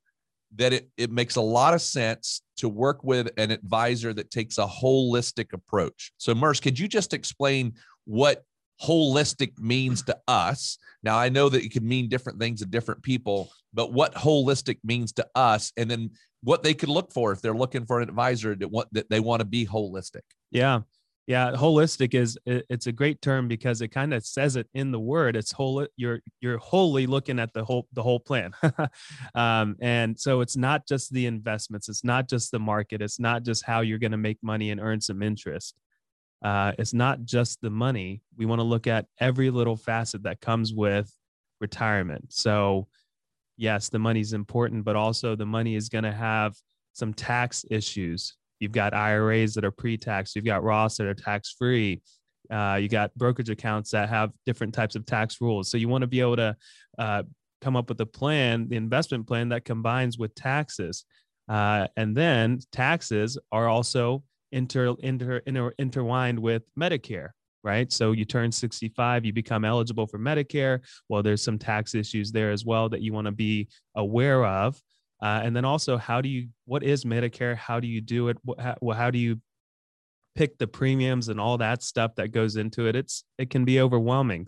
that 0.57 0.73
it, 0.73 0.89
it 0.97 1.11
makes 1.11 1.37
a 1.37 1.41
lot 1.41 1.75
of 1.75 1.83
sense 1.83 2.43
to 2.59 2.69
work 2.69 3.03
with 3.03 3.31
an 3.37 3.51
advisor 3.51 4.13
that 4.15 4.31
takes 4.31 4.59
a 4.59 4.67
holistic 4.67 5.53
approach. 5.53 6.13
So, 6.17 6.35
Murs, 6.35 6.61
could 6.61 6.79
you 6.79 6.87
just 6.87 7.13
explain 7.13 7.75
what 8.05 8.45
holistic 8.83 9.59
means 9.59 10.03
to 10.05 10.17
us? 10.29 10.79
Now, 11.03 11.19
I 11.19 11.29
know 11.29 11.49
that 11.49 11.65
it 11.65 11.73
can 11.73 11.87
mean 11.87 12.09
different 12.09 12.39
things 12.39 12.61
to 12.61 12.67
different 12.67 13.03
people, 13.03 13.51
but 13.73 13.93
what 13.93 14.15
holistic 14.15 14.79
means 14.85 15.13
to 15.15 15.27
us, 15.35 15.73
and 15.77 15.91
then 15.91 16.11
what 16.43 16.63
they 16.63 16.75
could 16.75 16.89
look 16.89 17.13
for 17.13 17.33
if 17.33 17.41
they're 17.41 17.55
looking 17.55 17.87
for 17.87 18.01
an 18.01 18.09
advisor 18.09 18.55
that 18.55 18.69
want 18.69 18.89
that 18.93 19.09
they 19.11 19.21
want 19.21 19.41
to 19.41 19.47
be 19.47 19.67
holistic. 19.67 20.23
Yeah. 20.51 20.81
Yeah, 21.27 21.53
holistic 21.53 22.13
is 22.13 22.37
it's 22.45 22.87
a 22.87 22.93
great 22.93 23.23
term 23.23 23.49
because 23.49 23.81
it 23.81 23.89
kind 23.89 24.13
of 24.13 24.27
says 24.27 24.57
it 24.57 24.69
in 24.75 24.91
the 24.93 25.01
word. 25.01 25.37
It's 25.37 25.53
whole. 25.53 25.87
You're 25.97 26.21
you're 26.43 26.59
wholly 26.59 27.07
looking 27.07 27.39
at 27.39 27.55
the 27.55 27.65
whole 27.65 27.89
the 27.95 28.03
whole 28.03 28.21
plan, 28.21 28.53
um, 29.35 29.77
and 29.81 30.21
so 30.21 30.43
it's 30.43 30.55
not 30.55 30.87
just 30.87 31.11
the 31.15 31.25
investments. 31.25 31.89
It's 31.89 32.05
not 32.05 32.29
just 32.29 32.51
the 32.51 32.59
market. 32.59 33.01
It's 33.01 33.19
not 33.19 33.43
just 33.43 33.65
how 33.65 33.81
you're 33.81 33.99
going 33.99 34.11
to 34.11 34.19
make 34.19 34.37
money 34.43 34.71
and 34.71 34.79
earn 34.79 35.01
some 35.01 35.23
interest. 35.23 35.75
Uh, 36.45 36.73
it's 36.79 36.95
not 36.95 37.25
just 37.25 37.61
the 37.61 37.71
money. 37.71 38.21
We 38.37 38.47
want 38.47 38.61
to 38.61 38.65
look 38.65 38.87
at 38.87 39.07
every 39.19 39.51
little 39.51 39.77
facet 39.77 40.23
that 40.25 40.41
comes 40.41 40.73
with 40.73 41.11
retirement. 41.61 42.27
So, 42.33 42.87
yes, 43.57 43.89
the 43.89 43.99
money 43.99 44.21
is 44.21 44.35
important, 44.35 44.85
but 44.85 44.95
also 44.95 45.35
the 45.35 45.47
money 45.47 45.75
is 45.75 45.89
going 45.89 46.05
to 46.05 46.13
have 46.13 46.55
some 46.93 47.13
tax 47.15 47.65
issues 47.71 48.37
You've 48.65 48.73
got 48.73 48.95
IRAs 48.95 49.55
that 49.55 49.65
are 49.65 49.71
pre-tax. 49.71 50.35
You've 50.35 50.47
got 50.47 50.63
Roths 50.63 50.97
that 50.97 51.07
are 51.07 51.15
tax-free. 51.15 52.01
Uh, 52.51 52.79
you 52.81 52.89
got 52.89 53.15
brokerage 53.15 53.51
accounts 53.51 53.91
that 53.91 54.09
have 54.09 54.31
different 54.47 54.73
types 54.73 54.97
of 54.97 55.05
tax 55.07 55.39
rules. 55.41 55.71
So 55.71 55.77
you 55.77 55.89
want 55.89 56.01
to 56.01 56.07
be 56.07 56.21
able 56.21 56.37
to 56.37 56.57
uh, 56.99 57.23
come 57.61 57.77
up 57.77 57.89
with 57.89 58.01
a 58.01 58.07
plan, 58.07 58.69
the 58.69 58.77
investment 58.77 59.27
plan 59.27 59.51
that 59.51 59.67
combines 59.67 60.19
with 60.19 60.35
taxes. 60.35 61.05
Uh, 61.47 61.89
and 61.97 62.17
then 62.17 62.61
taxes 62.73 63.37
are 63.53 63.69
also 63.69 64.23
inter, 64.55 64.95
inter, 65.01 65.43
inter, 65.47 65.75
intertwined 65.79 66.39
with 66.39 66.63
Medicare, 66.79 67.31
right? 67.63 67.93
So 67.93 68.13
you 68.13 68.25
turn 68.25 68.53
65, 68.53 69.25
you 69.25 69.33
become 69.33 69.65
eligible 69.65 70.07
for 70.07 70.19
Medicare. 70.19 70.81
Well, 71.09 71.23
there's 71.23 71.43
some 71.43 71.59
tax 71.59 71.95
issues 71.95 72.33
there 72.33 72.53
as 72.53 72.65
well 72.65 72.89
that 72.89 73.03
you 73.03 73.13
want 73.13 73.27
to 73.27 73.33
be 73.33 73.69
aware 73.95 74.45
of. 74.47 74.81
Uh, 75.21 75.41
and 75.43 75.55
then 75.55 75.65
also, 75.65 75.97
how 75.97 76.21
do 76.21 76.29
you, 76.29 76.49
what 76.67 76.83
is 76.83 77.05
Medicare? 77.05 77.57
How 77.57 77.81
do 77.81 77.89
you 77.89 78.01
do 78.01 78.29
it? 78.29 78.39
How, 78.59 78.77
how 78.95 79.11
do 79.11 79.19
you 79.19 79.41
pick 80.35 80.59
the 80.59 80.67
premiums 80.67 81.29
and 81.29 81.41
all 81.41 81.59
that 81.59 81.83
stuff 81.83 82.15
that 82.17 82.29
goes 82.29 82.57
into 82.57 82.87
it? 82.87 82.97
It's, 82.97 83.25
it 83.39 83.51
can 83.51 83.65
be 83.65 83.81
overwhelming. 83.81 84.47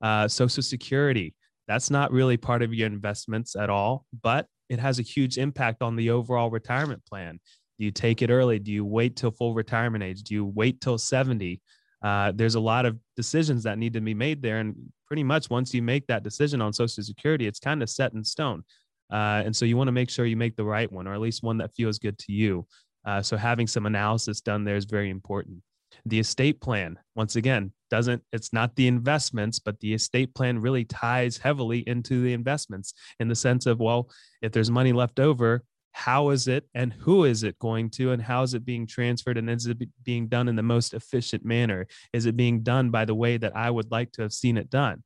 Uh, 0.00 0.28
Social 0.28 0.62
Security, 0.62 1.34
that's 1.66 1.90
not 1.90 2.12
really 2.12 2.36
part 2.36 2.62
of 2.62 2.72
your 2.72 2.86
investments 2.86 3.56
at 3.56 3.70
all, 3.70 4.06
but 4.22 4.46
it 4.68 4.78
has 4.78 4.98
a 4.98 5.02
huge 5.02 5.38
impact 5.38 5.82
on 5.82 5.96
the 5.96 6.10
overall 6.10 6.50
retirement 6.50 7.04
plan. 7.06 7.40
Do 7.78 7.84
you 7.84 7.90
take 7.90 8.22
it 8.22 8.30
early? 8.30 8.58
Do 8.58 8.72
you 8.72 8.84
wait 8.84 9.16
till 9.16 9.30
full 9.30 9.54
retirement 9.54 10.02
age? 10.02 10.22
Do 10.22 10.34
you 10.34 10.44
wait 10.44 10.80
till 10.80 10.98
70? 10.98 11.60
Uh, 12.02 12.32
there's 12.34 12.54
a 12.54 12.60
lot 12.60 12.86
of 12.86 12.98
decisions 13.16 13.62
that 13.64 13.78
need 13.78 13.92
to 13.92 14.00
be 14.00 14.14
made 14.14 14.42
there. 14.42 14.58
And 14.58 14.74
pretty 15.06 15.24
much 15.24 15.50
once 15.50 15.72
you 15.72 15.82
make 15.82 16.06
that 16.06 16.22
decision 16.22 16.60
on 16.60 16.72
Social 16.72 17.02
Security, 17.02 17.46
it's 17.46 17.60
kind 17.60 17.82
of 17.82 17.90
set 17.90 18.12
in 18.12 18.24
stone. 18.24 18.64
Uh, 19.10 19.42
and 19.44 19.54
so 19.54 19.64
you 19.64 19.76
want 19.76 19.88
to 19.88 19.92
make 19.92 20.10
sure 20.10 20.26
you 20.26 20.36
make 20.36 20.56
the 20.56 20.64
right 20.64 20.90
one, 20.90 21.06
or 21.06 21.14
at 21.14 21.20
least 21.20 21.42
one 21.42 21.58
that 21.58 21.74
feels 21.74 21.98
good 21.98 22.18
to 22.18 22.32
you. 22.32 22.66
Uh, 23.04 23.22
so 23.22 23.36
having 23.36 23.66
some 23.66 23.86
analysis 23.86 24.40
done 24.40 24.64
there 24.64 24.76
is 24.76 24.84
very 24.84 25.08
important. 25.08 25.62
The 26.04 26.18
estate 26.18 26.60
plan, 26.60 26.98
once 27.14 27.36
again, 27.36 27.72
doesn't, 27.90 28.22
it's 28.32 28.52
not 28.52 28.76
the 28.76 28.86
investments, 28.86 29.58
but 29.58 29.80
the 29.80 29.94
estate 29.94 30.34
plan 30.34 30.58
really 30.58 30.84
ties 30.84 31.38
heavily 31.38 31.80
into 31.88 32.22
the 32.22 32.34
investments 32.34 32.92
in 33.18 33.28
the 33.28 33.34
sense 33.34 33.64
of, 33.66 33.80
well, 33.80 34.10
if 34.42 34.52
there's 34.52 34.70
money 34.70 34.92
left 34.92 35.18
over, 35.18 35.64
how 35.98 36.30
is 36.30 36.46
it 36.46 36.64
and 36.74 36.92
who 36.92 37.24
is 37.24 37.42
it 37.42 37.58
going 37.58 37.90
to 37.90 38.12
and 38.12 38.22
how 38.22 38.44
is 38.44 38.54
it 38.54 38.64
being 38.64 38.86
transferred 38.86 39.36
and 39.36 39.50
is 39.50 39.66
it 39.66 39.76
being 40.04 40.28
done 40.28 40.46
in 40.46 40.54
the 40.54 40.62
most 40.62 40.94
efficient 40.94 41.44
manner 41.44 41.88
is 42.12 42.24
it 42.24 42.36
being 42.36 42.62
done 42.62 42.88
by 42.88 43.04
the 43.04 43.14
way 43.14 43.36
that 43.36 43.56
i 43.56 43.68
would 43.68 43.90
like 43.90 44.12
to 44.12 44.22
have 44.22 44.32
seen 44.32 44.56
it 44.56 44.70
done 44.70 45.02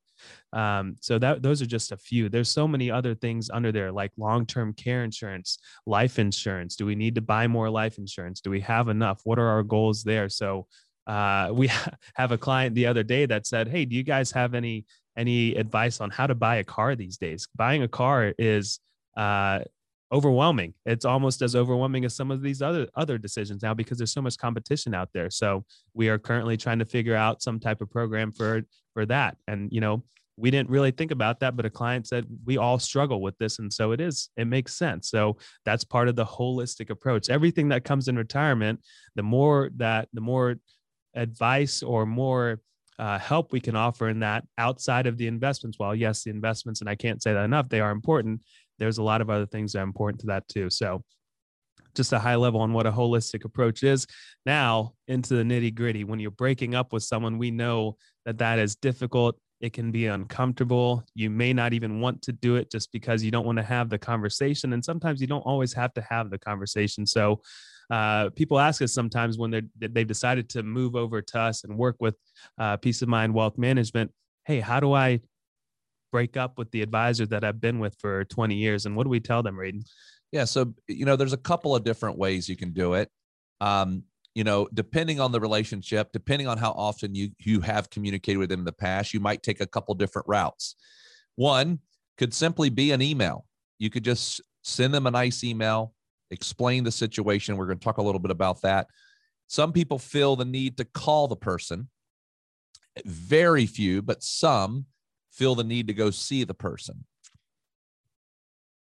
um, 0.53 0.95
so 1.01 1.17
that 1.19 1.41
those 1.41 1.61
are 1.61 1.65
just 1.65 1.91
a 1.91 1.97
few. 1.97 2.29
There's 2.29 2.47
so 2.47 2.65
many 2.65 2.89
other 2.89 3.13
things 3.15 3.49
under 3.49 3.71
there, 3.73 3.91
like 3.91 4.11
long-term 4.17 4.73
care 4.73 5.03
insurance, 5.03 5.57
life 5.85 6.17
insurance. 6.17 6.77
Do 6.77 6.85
we 6.85 6.95
need 6.95 7.15
to 7.15 7.21
buy 7.21 7.47
more 7.47 7.69
life 7.69 7.97
insurance? 7.97 8.39
Do 8.39 8.49
we 8.49 8.61
have 8.61 8.87
enough? 8.87 9.19
What 9.25 9.39
are 9.39 9.47
our 9.47 9.63
goals 9.63 10.03
there? 10.03 10.29
So 10.29 10.67
uh, 11.07 11.49
we 11.51 11.69
have 12.13 12.31
a 12.31 12.37
client 12.37 12.75
the 12.75 12.85
other 12.85 13.03
day 13.03 13.25
that 13.25 13.47
said, 13.47 13.67
"Hey, 13.67 13.83
do 13.83 13.95
you 13.95 14.03
guys 14.03 14.31
have 14.31 14.53
any 14.53 14.85
any 15.17 15.55
advice 15.55 15.99
on 15.99 16.09
how 16.09 16.27
to 16.27 16.35
buy 16.35 16.57
a 16.57 16.63
car 16.63 16.95
these 16.95 17.17
days? 17.17 17.47
Buying 17.55 17.83
a 17.83 17.87
car 17.87 18.33
is 18.37 18.79
uh, 19.17 19.59
overwhelming. 20.11 20.73
It's 20.85 21.05
almost 21.05 21.41
as 21.41 21.55
overwhelming 21.55 22.05
as 22.05 22.15
some 22.15 22.31
of 22.31 22.41
these 22.41 22.61
other 22.61 22.87
other 22.95 23.17
decisions 23.17 23.63
now 23.63 23.73
because 23.73 23.97
there's 23.97 24.13
so 24.13 24.21
much 24.21 24.37
competition 24.37 24.93
out 24.93 25.09
there. 25.13 25.29
So 25.29 25.65
we 25.93 26.09
are 26.09 26.19
currently 26.19 26.57
trying 26.57 26.79
to 26.79 26.85
figure 26.85 27.15
out 27.15 27.41
some 27.41 27.59
type 27.59 27.81
of 27.81 27.89
program 27.89 28.31
for 28.31 28.61
for 28.93 29.05
that. 29.07 29.37
And 29.47 29.71
you 29.71 29.81
know, 29.81 30.03
we 30.37 30.51
didn't 30.51 30.69
really 30.69 30.91
think 30.91 31.11
about 31.11 31.39
that, 31.39 31.55
but 31.55 31.65
a 31.65 31.69
client 31.69 32.07
said 32.07 32.25
we 32.45 32.57
all 32.57 32.79
struggle 32.79 33.21
with 33.21 33.37
this, 33.37 33.59
and 33.59 33.71
so 33.71 33.91
it 33.91 34.01
is. 34.01 34.29
It 34.37 34.45
makes 34.45 34.75
sense. 34.75 35.09
So 35.09 35.37
that's 35.65 35.83
part 35.83 36.07
of 36.07 36.15
the 36.15 36.25
holistic 36.25 36.89
approach. 36.89 37.29
Everything 37.29 37.69
that 37.69 37.83
comes 37.83 38.07
in 38.07 38.17
retirement, 38.17 38.79
the 39.15 39.23
more 39.23 39.69
that 39.77 40.09
the 40.13 40.21
more 40.21 40.55
advice 41.15 41.83
or 41.83 42.05
more 42.05 42.59
uh, 42.99 43.17
help 43.19 43.51
we 43.51 43.59
can 43.59 43.75
offer 43.75 44.09
in 44.09 44.19
that 44.19 44.43
outside 44.57 45.07
of 45.07 45.17
the 45.17 45.27
investments. 45.27 45.79
While 45.79 45.95
yes, 45.95 46.23
the 46.23 46.29
investments, 46.29 46.81
and 46.81 46.89
I 46.89 46.95
can't 46.95 47.21
say 47.21 47.33
that 47.33 47.45
enough, 47.45 47.69
they 47.69 47.81
are 47.81 47.91
important 47.91 48.41
there's 48.83 48.97
a 48.97 49.03
lot 49.03 49.21
of 49.21 49.29
other 49.29 49.45
things 49.45 49.71
that 49.71 49.79
are 49.79 49.83
important 49.83 50.19
to 50.21 50.27
that 50.27 50.47
too. 50.49 50.69
So 50.69 51.03
just 51.95 52.11
a 52.11 52.19
high 52.19 52.35
level 52.35 52.59
on 52.61 52.73
what 52.73 52.85
a 52.85 52.91
holistic 52.91 53.45
approach 53.45 53.83
is. 53.83 54.05
Now 54.45 54.93
into 55.07 55.35
the 55.35 55.43
nitty 55.43 55.73
gritty. 55.73 56.03
When 56.03 56.19
you're 56.19 56.31
breaking 56.31 56.75
up 56.75 56.91
with 56.91 57.03
someone, 57.03 57.37
we 57.37 57.49
know 57.51 57.97
that 58.25 58.39
that 58.39 58.59
is 58.59 58.75
difficult. 58.75 59.37
It 59.61 59.71
can 59.71 59.91
be 59.91 60.07
uncomfortable. 60.07 61.05
You 61.15 61.29
may 61.29 61.53
not 61.53 61.71
even 61.71 62.01
want 62.01 62.21
to 62.23 62.33
do 62.33 62.57
it 62.57 62.69
just 62.69 62.91
because 62.91 63.23
you 63.23 63.31
don't 63.31 63.45
want 63.45 63.59
to 63.59 63.63
have 63.63 63.89
the 63.89 63.97
conversation. 63.97 64.73
And 64.73 64.83
sometimes 64.83 65.21
you 65.21 65.27
don't 65.27 65.41
always 65.41 65.71
have 65.73 65.93
to 65.93 66.01
have 66.01 66.29
the 66.29 66.37
conversation. 66.37 67.05
So 67.05 67.41
uh, 67.89 68.29
people 68.31 68.59
ask 68.59 68.81
us 68.81 68.93
sometimes 68.93 69.37
when 69.37 69.69
they've 69.79 70.07
decided 70.07 70.49
to 70.49 70.63
move 70.63 70.95
over 70.95 71.21
to 71.21 71.39
us 71.39 71.63
and 71.63 71.77
work 71.77 71.95
with 71.99 72.15
uh, 72.57 72.75
Peace 72.77 73.01
of 73.01 73.07
Mind 73.07 73.33
Wealth 73.33 73.57
Management. 73.57 74.11
Hey, 74.45 74.59
how 74.59 74.79
do 74.81 74.93
I 74.93 75.21
break 76.13 76.37
up 76.37 76.59
with 76.59 76.69
the 76.69 76.83
advisor 76.83 77.25
that 77.25 77.43
I've 77.43 77.59
been 77.59 77.79
with 77.79 77.97
for 77.99 78.23
20 78.25 78.53
years? 78.53 78.85
And 78.85 78.95
what 78.95 79.03
do 79.03 79.09
we 79.09 79.19
tell 79.19 79.41
them, 79.41 79.57
Radon? 79.57 79.83
Yeah. 80.31 80.45
So, 80.45 80.73
you 80.87 81.05
know, 81.05 81.15
there's 81.15 81.33
a 81.33 81.37
couple 81.37 81.75
of 81.75 81.83
different 81.83 82.19
ways 82.19 82.47
you 82.47 82.55
can 82.55 82.71
do 82.71 82.93
it. 82.93 83.09
Um, 83.59 84.03
you 84.35 84.43
know, 84.43 84.69
depending 84.73 85.19
on 85.19 85.31
the 85.31 85.39
relationship, 85.39 86.11
depending 86.13 86.47
on 86.47 86.57
how 86.57 86.71
often 86.71 87.13
you 87.13 87.29
you 87.39 87.61
have 87.61 87.89
communicated 87.89 88.37
with 88.37 88.49
them 88.49 88.61
in 88.61 88.65
the 88.65 88.71
past, 88.71 89.13
you 89.13 89.19
might 89.19 89.43
take 89.43 89.59
a 89.59 89.67
couple 89.67 89.93
different 89.95 90.27
routes. 90.27 90.75
One 91.35 91.79
could 92.17 92.33
simply 92.33 92.69
be 92.69 92.91
an 92.91 93.01
email. 93.01 93.45
You 93.79 93.89
could 93.89 94.03
just 94.03 94.41
send 94.63 94.93
them 94.93 95.07
a 95.07 95.11
nice 95.11 95.43
email, 95.43 95.93
explain 96.31 96.83
the 96.83 96.91
situation. 96.91 97.57
We're 97.57 97.67
going 97.67 97.79
to 97.79 97.83
talk 97.83 97.97
a 97.97 98.03
little 98.03 98.19
bit 98.19 98.31
about 98.31 98.61
that. 98.61 98.87
Some 99.47 99.71
people 99.71 99.99
feel 99.99 100.35
the 100.35 100.45
need 100.45 100.77
to 100.77 100.85
call 100.85 101.27
the 101.27 101.35
person. 101.35 101.89
Very 103.05 103.65
few, 103.65 104.01
but 104.01 104.23
some 104.23 104.85
feel 105.33 105.55
the 105.55 105.63
need 105.63 105.87
to 105.87 105.93
go 105.93 106.11
see 106.11 106.43
the 106.43 106.53
person. 106.53 107.05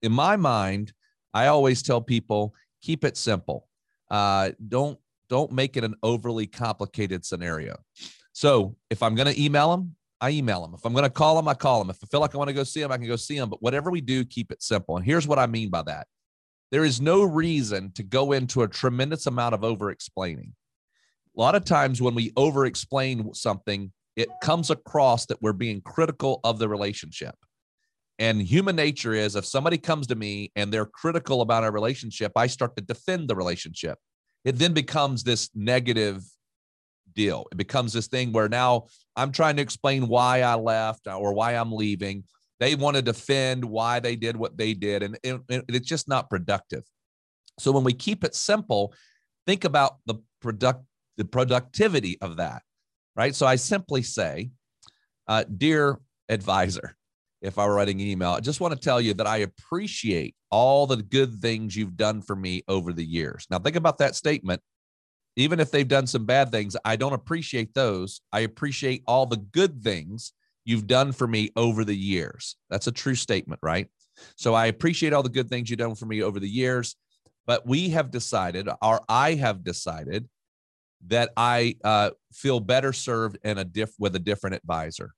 In 0.02 0.12
my 0.12 0.36
mind, 0.36 0.94
I 1.34 1.48
always 1.48 1.82
tell 1.82 2.02
people 2.02 2.54
keep 2.82 3.04
it 3.04 3.18
simple. 3.18 3.68
Uh, 4.10 4.52
don't 4.68 5.00
don't 5.28 5.52
make 5.52 5.76
it 5.76 5.84
an 5.84 5.96
overly 6.04 6.46
complicated 6.46 7.26
scenario. 7.26 7.78
So 8.32 8.76
if 8.90 9.02
I'm 9.02 9.16
going 9.16 9.34
to 9.34 9.42
email 9.42 9.72
them, 9.72 9.96
I 10.22 10.30
email 10.30 10.62
them. 10.62 10.76
If 10.76 10.86
I'm 10.86 10.94
going 10.94 11.04
to 11.04 11.10
call 11.10 11.36
them, 11.36 11.48
I 11.48 11.56
call 11.56 11.80
them. 11.80 11.90
If 11.90 11.98
I 12.04 12.08
feel 12.08 12.20
like 12.20 12.36
I 12.36 12.38
want 12.38 12.50
to 12.50 12.54
go 12.54 12.64
see 12.64 12.82
them, 12.82 12.92
I 12.92 12.98
can 12.98 13.08
go 13.08 13.16
see 13.16 13.38
them. 13.38 13.50
But 13.50 13.62
whatever 13.62 13.90
we 13.90 14.02
do, 14.02 14.24
keep 14.24 14.52
it 14.52 14.62
simple. 14.62 14.98
And 14.98 15.06
here's 15.06 15.28
what 15.28 15.40
I 15.40 15.48
mean 15.48 15.70
by 15.70 15.82
that 15.84 16.08
there 16.72 16.86
is 16.86 17.00
no 17.00 17.24
reason 17.24 17.92
to 17.94 18.04
go 18.04 18.32
into 18.32 18.64
a 18.64 18.68
tremendous 18.68 19.28
amount 19.28 19.56
of 19.56 19.64
over 19.64 19.92
explaining. 19.92 20.54
A 21.38 21.40
lot 21.40 21.56
of 21.56 21.66
times 21.66 22.02
when 22.02 22.16
we 22.16 22.34
over 22.38 22.66
explain 22.66 23.34
something, 23.34 23.92
it 24.16 24.30
comes 24.42 24.70
across 24.70 25.26
that 25.28 25.42
we're 25.42 25.54
being 25.54 25.82
critical 25.82 26.40
of 26.44 26.60
the 26.60 26.70
relationship. 26.70 27.36
And 28.18 28.42
human 28.42 28.76
nature 28.76 29.14
is 29.14 29.36
if 29.36 29.46
somebody 29.46 29.78
comes 29.78 30.08
to 30.08 30.16
me 30.16 30.52
and 30.56 30.72
they're 30.72 30.86
critical 30.86 31.42
about 31.42 31.64
our 31.64 31.72
relationship, 31.72 32.32
I 32.36 32.48
start 32.48 32.76
to 32.78 32.82
defend 32.82 33.30
the 33.30 33.36
relationship. 33.36 33.98
It 34.46 34.58
then 34.58 34.74
becomes 34.74 35.24
this 35.24 35.50
negative 35.54 36.24
deal. 37.14 37.46
It 37.52 37.58
becomes 37.58 37.92
this 37.92 38.08
thing 38.08 38.32
where 38.32 38.48
now 38.48 38.86
I'm 39.16 39.32
trying 39.32 39.58
to 39.58 39.62
explain 39.62 40.08
why 40.08 40.42
I 40.42 40.56
left 40.56 41.08
or 41.08 41.34
why 41.34 41.54
I'm 41.54 41.74
leaving. 41.74 42.24
They 42.60 42.76
want 42.76 42.96
to 42.96 43.02
defend 43.02 43.66
why 43.66 44.00
they 44.00 44.16
did 44.16 44.38
what 44.38 44.58
they 44.58 44.74
did, 44.74 45.04
and 45.04 45.18
it, 45.24 45.42
it, 45.50 45.66
it's 45.68 45.88
just 45.88 46.08
not 46.08 46.30
productive. 46.30 46.84
So 47.60 47.72
when 47.72 47.84
we 47.84 47.92
keep 47.92 48.24
it 48.24 48.34
simple, 48.34 48.94
think 49.46 49.66
about 49.66 49.98
the 50.06 50.16
product 50.42 50.86
the 51.18 51.26
productivity 51.26 52.18
of 52.22 52.38
that 52.38 52.62
right? 53.16 53.36
So 53.36 53.46
I 53.46 53.56
simply 53.56 54.02
say, 54.02 54.52
uh, 55.28 55.44
Dear 55.44 56.00
advisor, 56.30 56.96
if 57.42 57.60
I 57.60 57.66
were 57.68 57.76
writing 57.76 58.02
an 58.02 58.08
email, 58.08 58.32
I 58.32 58.40
just 58.40 58.62
want 58.62 58.74
to 58.74 58.80
tell 58.80 59.00
you 59.00 59.14
that 59.16 59.28
I 59.28 59.38
appreciate 59.38 60.36
all 60.50 60.88
the 60.88 60.98
good 60.98 61.42
things 61.42 61.76
you've 61.76 61.98
done 61.98 62.22
for 62.22 62.36
me 62.36 62.64
over 62.68 62.94
the 62.94 63.06
years. 63.06 63.46
Now, 63.50 63.60
think 63.60 63.76
about 63.76 64.00
that 64.00 64.16
statement. 64.16 64.62
Even 65.36 65.60
if 65.60 65.70
they've 65.70 65.88
done 65.88 66.08
some 66.08 66.26
bad 66.26 66.50
things, 66.50 66.78
I 66.86 66.96
don't 66.96 67.14
appreciate 67.14 67.74
those. 67.74 68.22
I 68.32 68.42
appreciate 68.42 69.04
all 69.06 69.26
the 69.26 69.38
good 69.38 69.84
things 69.84 70.34
you've 70.64 70.88
done 70.88 71.12
for 71.12 71.28
me 71.28 71.52
over 71.56 71.84
the 71.84 71.96
years. 71.96 72.56
That's 72.70 72.88
a 72.88 72.92
true 72.92 73.16
statement, 73.16 73.60
right? 73.62 73.88
So 74.38 74.54
I 74.54 74.68
appreciate 74.68 75.14
all 75.14 75.24
the 75.24 75.30
good 75.30 75.50
things 75.50 75.70
you've 75.70 75.80
done 75.80 75.96
for 75.96 76.06
me 76.06 76.24
over 76.24 76.40
the 76.40 76.50
years. 76.50 76.96
But 77.46 77.68
we 77.68 77.90
have 77.90 78.12
decided, 78.12 78.68
or 78.82 79.02
I 79.08 79.36
have 79.36 79.64
decided, 79.64 80.28
that 81.08 81.32
I 81.38 81.76
uh, 81.84 82.12
feel 82.34 82.60
better 82.60 82.94
served 82.94 83.38
in 83.44 83.58
a 83.58 83.64
diff 83.64 83.92
with 84.00 84.16
a 84.16 84.20
different 84.20 84.56
advisor. 84.56 85.12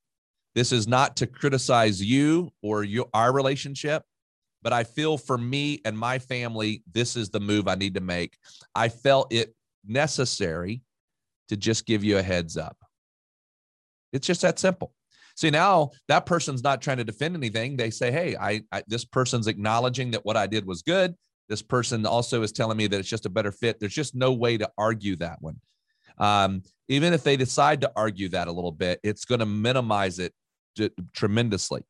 This 0.55 0.71
is 0.71 0.87
not 0.87 1.17
to 1.17 1.27
criticize 1.27 2.03
you 2.03 2.49
or 2.63 2.83
your 2.83 3.07
our 3.13 3.31
relationship, 3.31 4.03
but 4.63 4.73
I 4.73 4.83
feel 4.83 5.17
for 5.17 5.37
me 5.37 5.81
and 5.85 5.97
my 5.97 6.19
family, 6.19 6.83
this 6.91 7.15
is 7.15 7.29
the 7.29 7.39
move 7.39 7.67
I 7.67 7.75
need 7.75 7.93
to 7.93 8.01
make. 8.01 8.37
I 8.73 8.89
felt 8.89 9.31
it 9.31 9.53
necessary 9.85 10.81
to 11.49 11.57
just 11.57 11.85
give 11.85 12.03
you 12.03 12.17
a 12.17 12.23
heads 12.23 12.57
up. 12.57 12.77
It's 14.11 14.27
just 14.27 14.41
that 14.41 14.59
simple. 14.59 14.93
See, 15.35 15.51
now 15.51 15.91
that 16.07 16.25
person's 16.25 16.63
not 16.63 16.81
trying 16.81 16.97
to 16.97 17.03
defend 17.03 17.35
anything. 17.35 17.77
They 17.77 17.91
say, 17.91 18.11
hey, 18.11 18.35
I, 18.35 18.61
I 18.71 18.83
this 18.87 19.05
person's 19.05 19.47
acknowledging 19.47 20.11
that 20.11 20.25
what 20.25 20.35
I 20.35 20.47
did 20.47 20.65
was 20.65 20.81
good. 20.81 21.13
This 21.49 21.61
person 21.61 22.05
also 22.05 22.41
is 22.41 22.51
telling 22.51 22.77
me 22.77 22.87
that 22.87 22.99
it's 22.99 23.09
just 23.09 23.25
a 23.25 23.29
better 23.29 23.51
fit. 23.51 23.79
There's 23.79 23.93
just 23.93 24.15
no 24.15 24.33
way 24.33 24.57
to 24.57 24.69
argue 24.77 25.15
that 25.17 25.41
one. 25.41 25.59
Um, 26.17 26.63
even 26.89 27.13
if 27.13 27.23
they 27.23 27.37
decide 27.37 27.81
to 27.81 27.91
argue 27.95 28.29
that 28.29 28.47
a 28.47 28.51
little 28.51 28.71
bit, 28.71 28.99
it's 29.03 29.25
going 29.25 29.39
to 29.39 29.45
minimize 29.45 30.19
it 30.19 30.33
tremendously. 31.13 31.83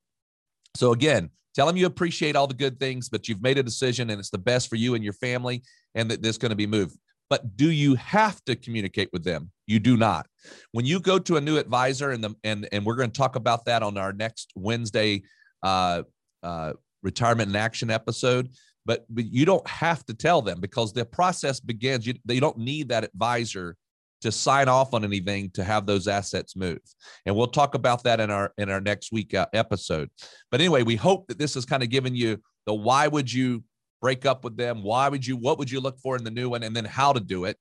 So 0.76 0.92
again, 0.92 1.30
tell 1.56 1.66
them 1.66 1.78
you 1.78 1.86
appreciate 1.86 2.36
all 2.36 2.48
the 2.48 2.54
good 2.54 2.80
things, 2.80 3.10
but 3.10 3.28
you've 3.28 3.42
made 3.42 3.58
a 3.58 3.64
decision 3.64 4.10
and 4.10 4.20
it's 4.20 4.30
the 4.30 4.38
best 4.38 4.70
for 4.70 4.76
you 4.76 4.96
and 4.96 5.04
your 5.04 5.14
family, 5.14 5.64
and 5.96 6.12
that 6.12 6.22
this 6.22 6.38
going 6.38 6.52
to 6.52 6.56
be 6.56 6.68
moved. 6.68 6.98
But 7.30 7.58
do 7.58 7.72
you 7.72 7.96
have 7.96 8.44
to 8.46 8.56
communicate 8.56 9.10
with 9.12 9.24
them? 9.24 9.52
You 9.66 9.80
do 9.80 9.98
not. 9.98 10.28
When 10.72 10.86
you 10.86 11.00
go 11.00 11.20
to 11.20 11.36
a 11.36 11.42
new 11.42 11.58
advisor, 11.58 12.12
and 12.12 12.24
the 12.24 12.36
and 12.44 12.70
and 12.72 12.86
we're 12.86 12.96
going 12.96 13.12
to 13.12 13.18
talk 13.18 13.36
about 13.36 13.66
that 13.66 13.84
on 13.84 13.98
our 13.98 14.14
next 14.14 14.52
Wednesday 14.56 15.24
uh, 15.62 16.04
uh, 16.42 16.74
retirement 17.04 17.50
in 17.50 17.56
action 17.56 17.90
episode 17.90 18.50
but, 18.88 19.06
but 19.10 19.26
you 19.26 19.46
don't 19.46 19.68
have 19.68 20.06
to 20.06 20.14
tell 20.14 20.42
them 20.42 20.62
because 20.62 20.94
the 20.94 21.04
process 21.04 21.60
begins. 21.60 22.08
You, 22.08 22.14
don't 22.40 22.58
need 22.58 22.88
that 22.90 23.04
advisor 23.04 23.76
to 24.22 24.32
sign 24.32 24.70
off 24.70 24.94
on 24.94 25.04
anything 25.04 25.52
to 25.52 25.64
have 25.64 25.86
those 25.86 26.08
assets 26.08 26.56
move. 26.56 26.80
And 27.26 27.36
we'll 27.36 27.48
talk 27.48 27.76
about 27.76 28.04
that 28.06 28.22
in 28.22 28.32
our 28.32 28.54
in 28.58 28.70
our 28.70 28.80
next 28.80 29.12
week 29.12 29.34
uh, 29.34 29.46
episode. 29.54 30.10
But 30.50 30.62
anyway, 30.62 30.84
we 30.84 30.96
hope 30.96 31.28
that 31.28 31.38
this 31.38 31.54
has 31.56 31.66
kind 31.66 31.84
of 31.84 31.90
given 31.90 32.16
you 32.16 32.42
the 32.66 32.74
why 32.74 33.08
would 33.08 33.32
you 33.32 33.64
break 34.02 34.26
up 34.26 34.46
with 34.46 34.56
them? 34.56 34.84
Why 34.84 35.10
would 35.10 35.28
you? 35.28 35.36
What 35.36 35.60
would 35.60 35.70
you 35.70 35.82
look 35.82 36.00
for 36.00 36.16
in 36.16 36.24
the 36.24 36.32
new 36.32 36.50
one? 36.50 36.64
And 36.64 36.76
then 36.76 36.86
how 36.86 37.12
to 37.12 37.20
do 37.20 37.44
it. 37.44 37.58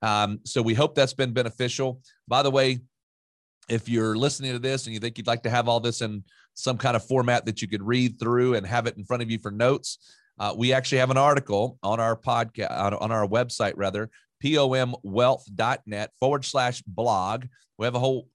Um, 0.00 0.38
so 0.44 0.62
we 0.62 0.74
hope 0.74 0.94
that's 0.94 1.12
been 1.12 1.32
beneficial. 1.32 2.00
By 2.28 2.44
the 2.44 2.52
way, 2.52 2.78
if 3.68 3.88
you're 3.88 4.16
listening 4.16 4.52
to 4.52 4.60
this 4.60 4.86
and 4.86 4.94
you 4.94 5.00
think 5.00 5.18
you'd 5.18 5.26
like 5.26 5.42
to 5.42 5.50
have 5.50 5.68
all 5.68 5.80
this 5.80 6.02
in 6.02 6.22
some 6.54 6.78
kind 6.78 6.96
of 6.96 7.04
format 7.04 7.46
that 7.46 7.60
you 7.60 7.68
could 7.68 7.82
read 7.82 8.18
through 8.18 8.54
and 8.54 8.64
have 8.64 8.86
it 8.86 8.96
in 8.96 9.04
front 9.04 9.24
of 9.24 9.30
you 9.30 9.38
for 9.40 9.50
notes, 9.50 9.98
uh, 10.38 10.54
we 10.56 10.72
actually 10.72 10.98
have 10.98 11.10
an 11.10 11.16
article 11.16 11.78
on 11.82 12.00
our 12.00 12.16
podcast, 12.16 12.70
on, 12.70 12.94
on 12.94 13.10
our 13.10 13.26
website, 13.26 13.74
rather, 13.76 14.10
pomwealth.net 14.42 16.10
forward 16.20 16.44
slash 16.44 16.82
blog. 16.82 17.46
We 17.78 17.84
have 17.84 17.94
a 17.94 18.00
whole 18.00 18.28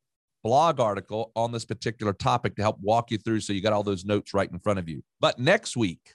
blog 0.44 0.80
article 0.80 1.32
on 1.36 1.52
this 1.52 1.66
particular 1.66 2.14
topic 2.14 2.56
to 2.56 2.62
help 2.62 2.78
walk 2.82 3.12
you 3.12 3.18
through 3.18 3.40
so 3.40 3.54
you 3.54 3.62
got 3.62 3.74
all 3.74 3.84
those 3.84 4.04
notes 4.04 4.34
right 4.34 4.52
in 4.52 4.60
front 4.60 4.80
of 4.80 4.90
you. 4.90 5.02
But 5.22 5.40
next 5.40 5.78
week, 5.78 6.14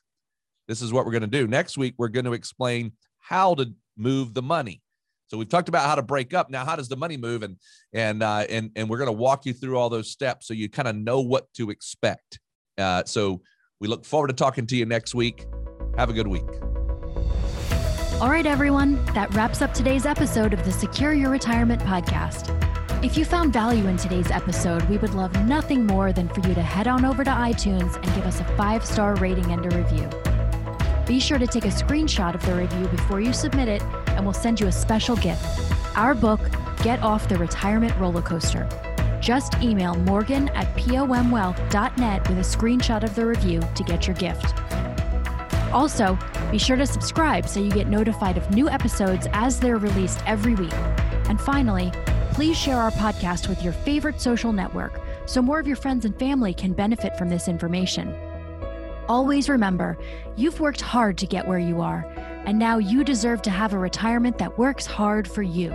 this 0.67 0.83
is 0.83 0.93
what 0.93 1.07
we're 1.07 1.13
going 1.13 1.23
to 1.23 1.27
do. 1.27 1.47
Next 1.47 1.79
week, 1.79 1.95
we're 1.97 2.09
going 2.09 2.27
to 2.27 2.35
explain 2.35 2.93
how 3.19 3.55
to 3.55 3.73
move 3.97 4.35
the 4.35 4.43
money. 4.43 4.83
So 5.29 5.37
we've 5.37 5.49
talked 5.49 5.69
about 5.69 5.87
how 5.87 5.95
to 5.95 6.03
break 6.03 6.33
up. 6.33 6.51
Now, 6.51 6.65
how 6.65 6.77
does 6.77 6.89
the 6.89 6.97
money 6.97 7.17
move? 7.17 7.43
And 7.43 7.57
and 7.93 8.23
uh, 8.23 8.47
and 8.49 8.71
and 8.77 8.89
we're 8.89 8.99
going 8.99 9.09
to 9.09 9.13
walk 9.13 9.45
you 9.45 9.53
through 9.53 9.79
all 9.79 9.91
those 9.91 10.11
steps 10.11 10.47
so 10.47 10.55
you 10.55 10.69
kind 10.69 10.89
of 10.89 10.97
know 10.97 11.21
what 11.21 11.53
to 11.55 11.71
expect. 11.71 12.39
Uh, 12.79 13.05
so 13.05 13.43
we 13.81 13.89
look 13.89 14.05
forward 14.05 14.29
to 14.29 14.35
talking 14.35 14.67
to 14.67 14.77
you 14.77 14.87
next 14.87 15.15
week. 15.15 15.47
Have 15.99 16.11
a 16.11 16.13
good 16.13 16.29
week. 16.29 16.47
All 18.21 18.31
right, 18.31 18.47
everyone, 18.47 19.05
that 19.15 19.35
wraps 19.35 19.63
up 19.63 19.75
today's 19.75 20.07
episode 20.07 20.53
of 20.53 20.65
the 20.65 20.71
Secure 20.71 21.13
Your 21.13 21.29
Retirement 21.29 21.83
podcast. 21.83 22.55
If 23.05 23.19
you 23.19 23.25
found 23.25 23.53
value 23.53 23.85
in 23.89 23.97
today's 23.97 24.31
episode, 24.31 24.89
we 24.89 24.97
would 24.99 25.15
love 25.15 25.33
nothing 25.47 25.85
more 25.87 26.13
than 26.13 26.29
for 26.29 26.39
you 26.47 26.55
to 26.55 26.63
head 26.63 26.87
on 26.87 27.05
over 27.05 27.25
to 27.25 27.31
iTunes 27.31 27.97
and 27.97 28.05
give 28.15 28.25
us 28.27 28.39
a 28.39 28.45
five 28.57 28.85
star 28.87 29.17
rating 29.17 29.51
and 29.51 29.73
a 29.73 29.77
review. 29.77 30.09
Be 31.05 31.19
sure 31.19 31.39
to 31.39 31.49
take 31.49 31.65
a 31.65 31.69
screenshot 31.69 32.33
of 32.33 32.47
the 32.47 32.55
review 32.55 32.87
before 32.87 33.21
you 33.21 33.33
submit 33.33 33.67
it, 33.67 33.83
and 34.11 34.25
we'll 34.25 34.33
send 34.33 34.61
you 34.61 34.69
a 34.69 34.73
special 34.73 35.17
gift 35.17 35.45
our 35.97 36.15
book, 36.15 36.41
Get 36.85 37.03
Off 37.03 37.29
the 37.29 37.37
Retirement 37.39 37.97
Roller 37.99 38.23
Coaster. 38.23 38.69
Just 39.21 39.55
email 39.61 39.97
morgan 39.97 40.49
at 40.51 40.73
pomwealth.net 40.77 42.29
with 42.29 42.39
a 42.39 42.43
screenshot 42.43 43.03
of 43.03 43.17
the 43.17 43.27
review 43.27 43.61
to 43.75 43.83
get 43.83 44.07
your 44.07 44.15
gift. 44.15 44.55
Also, 45.73 46.19
be 46.51 46.59
sure 46.59 46.77
to 46.77 46.87
subscribe 46.87 47.49
so 47.49 47.61
you 47.61 47.71
get 47.71 47.89
notified 47.89 48.37
of 48.37 48.51
new 48.51 48.69
episodes 48.69 49.27
as 49.33 49.61
they're 49.61 49.77
released 49.77 50.23
every 50.27 50.55
week. 50.55 50.73
And 51.29 51.41
finally, 51.41 51.93
please 52.33 52.57
share 52.57 52.79
our 52.79 52.91
podcast 52.93 53.49
with 53.49 53.63
your 53.63 53.73
favorite 53.73 54.21
social 54.21 54.53
network 54.53 55.01
so 55.27 55.43
more 55.43 55.59
of 55.59 55.67
your 55.67 55.77
friends 55.77 56.05
and 56.05 56.19
family 56.19 56.55
can 56.55 56.73
benefit 56.73 57.17
from 57.19 57.29
this 57.29 57.49
information. 57.49 58.15
Always 59.09 59.49
remember, 59.49 59.99
you've 60.37 60.61
worked 60.61 60.81
hard 60.81 61.19
to 61.19 61.27
get 61.27 61.47
where 61.47 61.59
you 61.59 61.81
are, 61.81 62.07
and 62.45 62.59
now 62.59 62.79
you 62.79 63.05
deserve 63.05 63.43
to 63.43 63.51
have 63.51 63.73
a 63.73 63.79
retirement 63.79 64.39
that 64.39 64.59
works 64.59 64.87
hard 64.87 65.27
for 65.27 65.43
you. 65.43 65.75